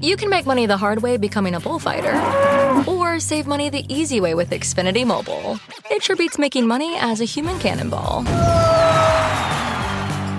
You 0.00 0.16
can 0.16 0.30
make 0.30 0.46
money 0.46 0.66
the 0.66 0.76
hard 0.76 1.02
way 1.02 1.16
becoming 1.16 1.56
a 1.56 1.60
bullfighter, 1.60 2.14
or 2.88 3.18
save 3.18 3.48
money 3.48 3.70
the 3.70 3.84
easy 3.92 4.20
way 4.20 4.34
with 4.36 4.50
Xfinity 4.50 5.04
Mobile. 5.04 5.58
It 5.90 6.04
sure 6.04 6.14
beats 6.14 6.38
making 6.38 6.68
money 6.68 6.96
as 7.00 7.20
a 7.20 7.24
human 7.24 7.58
cannonball. 7.58 8.22